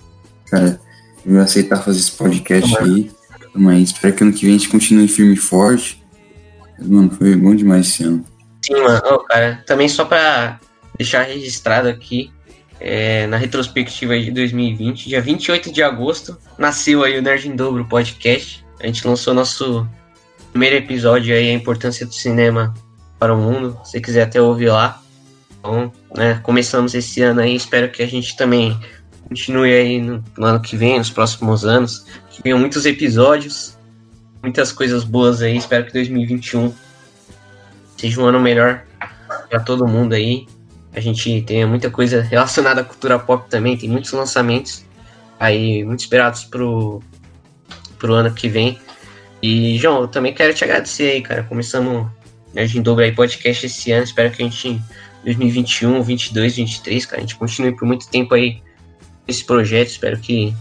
Cara, 0.49 0.79
eu 1.25 1.33
vou 1.33 1.41
aceitar 1.41 1.83
fazer 1.83 1.99
esse 1.99 2.11
podcast 2.11 2.77
aí. 2.77 3.11
Mas 3.53 3.89
espero 3.89 4.15
que 4.15 4.23
ano 4.23 4.33
que 4.33 4.45
vem 4.45 4.55
a 4.55 4.57
gente 4.57 4.69
continue 4.69 5.07
firme 5.07 5.33
e 5.33 5.37
forte. 5.37 6.01
Mano, 6.79 7.11
foi 7.11 7.35
bom 7.35 7.53
demais 7.53 7.87
esse 7.87 8.03
ano. 8.03 8.25
Sim, 8.63 8.81
mano. 8.81 9.01
Ô, 9.05 9.19
cara, 9.19 9.63
também 9.65 9.89
só 9.89 10.05
pra 10.05 10.59
deixar 10.97 11.23
registrado 11.23 11.89
aqui, 11.89 12.31
é, 12.79 13.27
na 13.27 13.37
retrospectiva 13.37 14.19
de 14.19 14.31
2020, 14.31 15.07
dia 15.07 15.21
28 15.21 15.71
de 15.71 15.83
agosto, 15.83 16.37
nasceu 16.57 17.03
aí 17.03 17.17
o 17.17 17.21
Nerd 17.21 17.47
em 17.47 17.55
Dobro 17.55 17.85
podcast. 17.85 18.65
A 18.79 18.87
gente 18.87 19.07
lançou 19.07 19.33
nosso 19.33 19.87
primeiro 20.51 20.75
episódio 20.75 21.35
aí, 21.35 21.49
a 21.49 21.53
importância 21.53 22.05
do 22.05 22.13
cinema 22.13 22.73
para 23.19 23.33
o 23.33 23.37
mundo. 23.37 23.79
Se 23.83 23.91
você 23.91 24.01
quiser 24.01 24.23
até 24.23 24.41
ouvir 24.41 24.69
lá. 24.69 25.01
Então, 25.59 25.91
né, 26.15 26.39
começamos 26.41 26.95
esse 26.95 27.21
ano 27.21 27.41
aí, 27.41 27.55
espero 27.55 27.89
que 27.89 28.01
a 28.01 28.07
gente 28.07 28.35
também 28.35 28.75
continue 29.29 29.71
aí 29.71 30.01
no, 30.01 30.23
no 30.35 30.45
ano 30.45 30.59
que 30.59 30.75
vem, 30.75 30.97
nos 30.97 31.11
próximos 31.11 31.63
anos. 31.63 32.05
Que 32.31 32.41
venham 32.41 32.57
muitos 32.57 32.85
episódios, 32.87 33.77
muitas 34.41 34.71
coisas 34.71 35.03
boas 35.03 35.41
aí. 35.41 35.55
Espero 35.55 35.85
que 35.85 35.93
2021 35.93 36.73
seja 38.01 38.19
um 38.19 38.25
ano 38.25 38.39
melhor 38.39 38.83
para 39.47 39.59
todo 39.59 39.87
mundo 39.87 40.13
aí. 40.13 40.47
A 40.91 40.99
gente 40.99 41.43
tenha 41.43 41.67
muita 41.67 41.89
coisa 41.91 42.21
relacionada 42.21 42.81
à 42.81 42.83
cultura 42.83 43.19
pop 43.19 43.47
também, 43.47 43.77
tem 43.77 43.87
muitos 43.87 44.11
lançamentos 44.11 44.83
aí 45.39 45.83
muito 45.85 45.99
esperados 45.99 46.43
pro, 46.43 47.01
pro 47.99 48.15
ano 48.15 48.33
que 48.33 48.49
vem. 48.49 48.79
E, 49.41 49.77
João, 49.77 50.01
eu 50.01 50.07
também 50.07 50.33
quero 50.33 50.53
te 50.53 50.63
agradecer 50.63 51.11
aí, 51.11 51.21
cara. 51.21 51.43
Começamos 51.43 52.07
Nerd 52.53 52.77
em 52.77 52.81
Dobro 52.81 53.03
aí 53.03 53.11
podcast 53.11 53.67
esse 53.67 53.91
ano. 53.91 54.03
Espero 54.03 54.31
que 54.31 54.41
a 54.41 54.45
gente, 54.45 54.67
em 54.67 54.83
2021, 55.23 56.01
22, 56.01 56.55
23, 56.55 57.05
cara, 57.05 57.17
a 57.17 57.21
gente 57.21 57.35
continue 57.35 57.71
por 57.71 57.87
muito 57.87 58.09
tempo 58.09 58.33
aí 58.33 58.61
esse 59.27 59.45
projeto. 59.45 59.89
Espero 59.89 60.19
que 60.19 60.55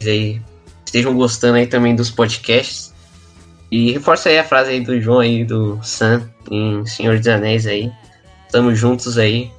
aí 0.00 0.40
estejam 0.86 1.12
gostando 1.14 1.56
aí 1.56 1.66
também 1.66 1.94
dos 1.94 2.10
podcasts. 2.10 2.93
E 3.74 3.90
reforça 3.90 4.28
aí 4.28 4.38
a 4.38 4.44
frase 4.44 4.70
aí 4.70 4.80
do 4.80 5.00
João 5.00 5.18
aí, 5.18 5.44
do 5.44 5.80
Sam, 5.82 6.30
em 6.48 6.86
Senhor 6.86 7.18
dos 7.18 7.26
Anéis 7.26 7.66
aí. 7.66 7.90
Estamos 8.46 8.78
juntos 8.78 9.18
aí. 9.18 9.50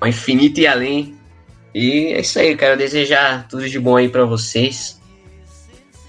Ao 0.00 0.06
infinito 0.06 0.60
e 0.60 0.68
além. 0.68 1.18
E 1.74 2.12
é 2.12 2.20
isso 2.20 2.38
aí, 2.38 2.56
quero 2.56 2.78
desejar 2.78 3.48
tudo 3.48 3.68
de 3.68 3.76
bom 3.80 3.96
aí 3.96 4.08
pra 4.08 4.24
vocês. 4.24 5.00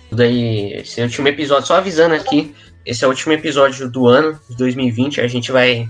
Tudo 0.07 0.21
aí, 0.21 0.71
esse 0.73 1.01
é 1.01 1.03
o 1.03 1.07
último 1.07 1.27
episódio, 1.29 1.65
só 1.65 1.77
avisando 1.77 2.13
aqui, 2.13 2.53
esse 2.85 3.03
é 3.03 3.07
o 3.07 3.09
último 3.09 3.33
episódio 3.33 3.89
do 3.89 4.07
ano, 4.07 4.39
de 4.47 4.55
2020. 4.55 5.19
A 5.19 5.27
gente 5.27 5.51
vai 5.51 5.89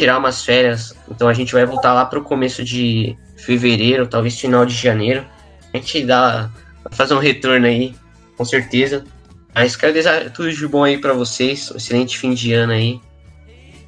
tirar 0.00 0.18
umas 0.18 0.44
férias, 0.44 0.96
então 1.08 1.28
a 1.28 1.32
gente 1.32 1.52
vai 1.52 1.64
voltar 1.64 1.94
lá 1.94 2.04
pro 2.04 2.24
começo 2.24 2.64
de 2.64 3.16
fevereiro, 3.36 4.04
talvez 4.04 4.36
final 4.36 4.66
de 4.66 4.74
janeiro. 4.74 5.24
A 5.72 5.76
gente 5.76 6.04
dá, 6.04 6.50
fazer 6.90 7.14
um 7.14 7.20
retorno 7.20 7.66
aí, 7.66 7.94
com 8.36 8.44
certeza. 8.44 9.04
Mas 9.54 9.76
quero 9.76 9.92
desejar 9.92 10.30
tudo 10.30 10.52
de 10.52 10.66
bom 10.66 10.84
aí 10.84 10.98
pra 10.98 11.12
vocês. 11.12 11.70
Um 11.72 11.76
excelente 11.76 12.18
fim 12.18 12.34
de 12.34 12.52
ano 12.52 12.72
aí. 12.72 13.00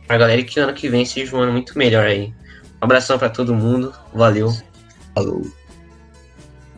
pra 0.06 0.18
galera 0.18 0.42
que 0.42 0.58
ano 0.60 0.72
que 0.72 0.88
vem 0.88 1.04
seja 1.04 1.36
um 1.36 1.40
ano 1.40 1.52
muito 1.52 1.76
melhor 1.78 2.06
aí. 2.06 2.32
Um 2.80 2.84
abração 2.84 3.18
para 3.18 3.30
todo 3.30 3.54
mundo, 3.54 3.92
valeu. 4.12 4.52
Falou. 5.14 5.46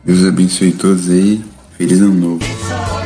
Deus 0.03 0.23
abençoe 0.25 0.71
todos 0.71 1.09
aí. 1.09 1.43
Feliz 1.77 1.99
ano 1.99 2.13
novo. 2.13 3.04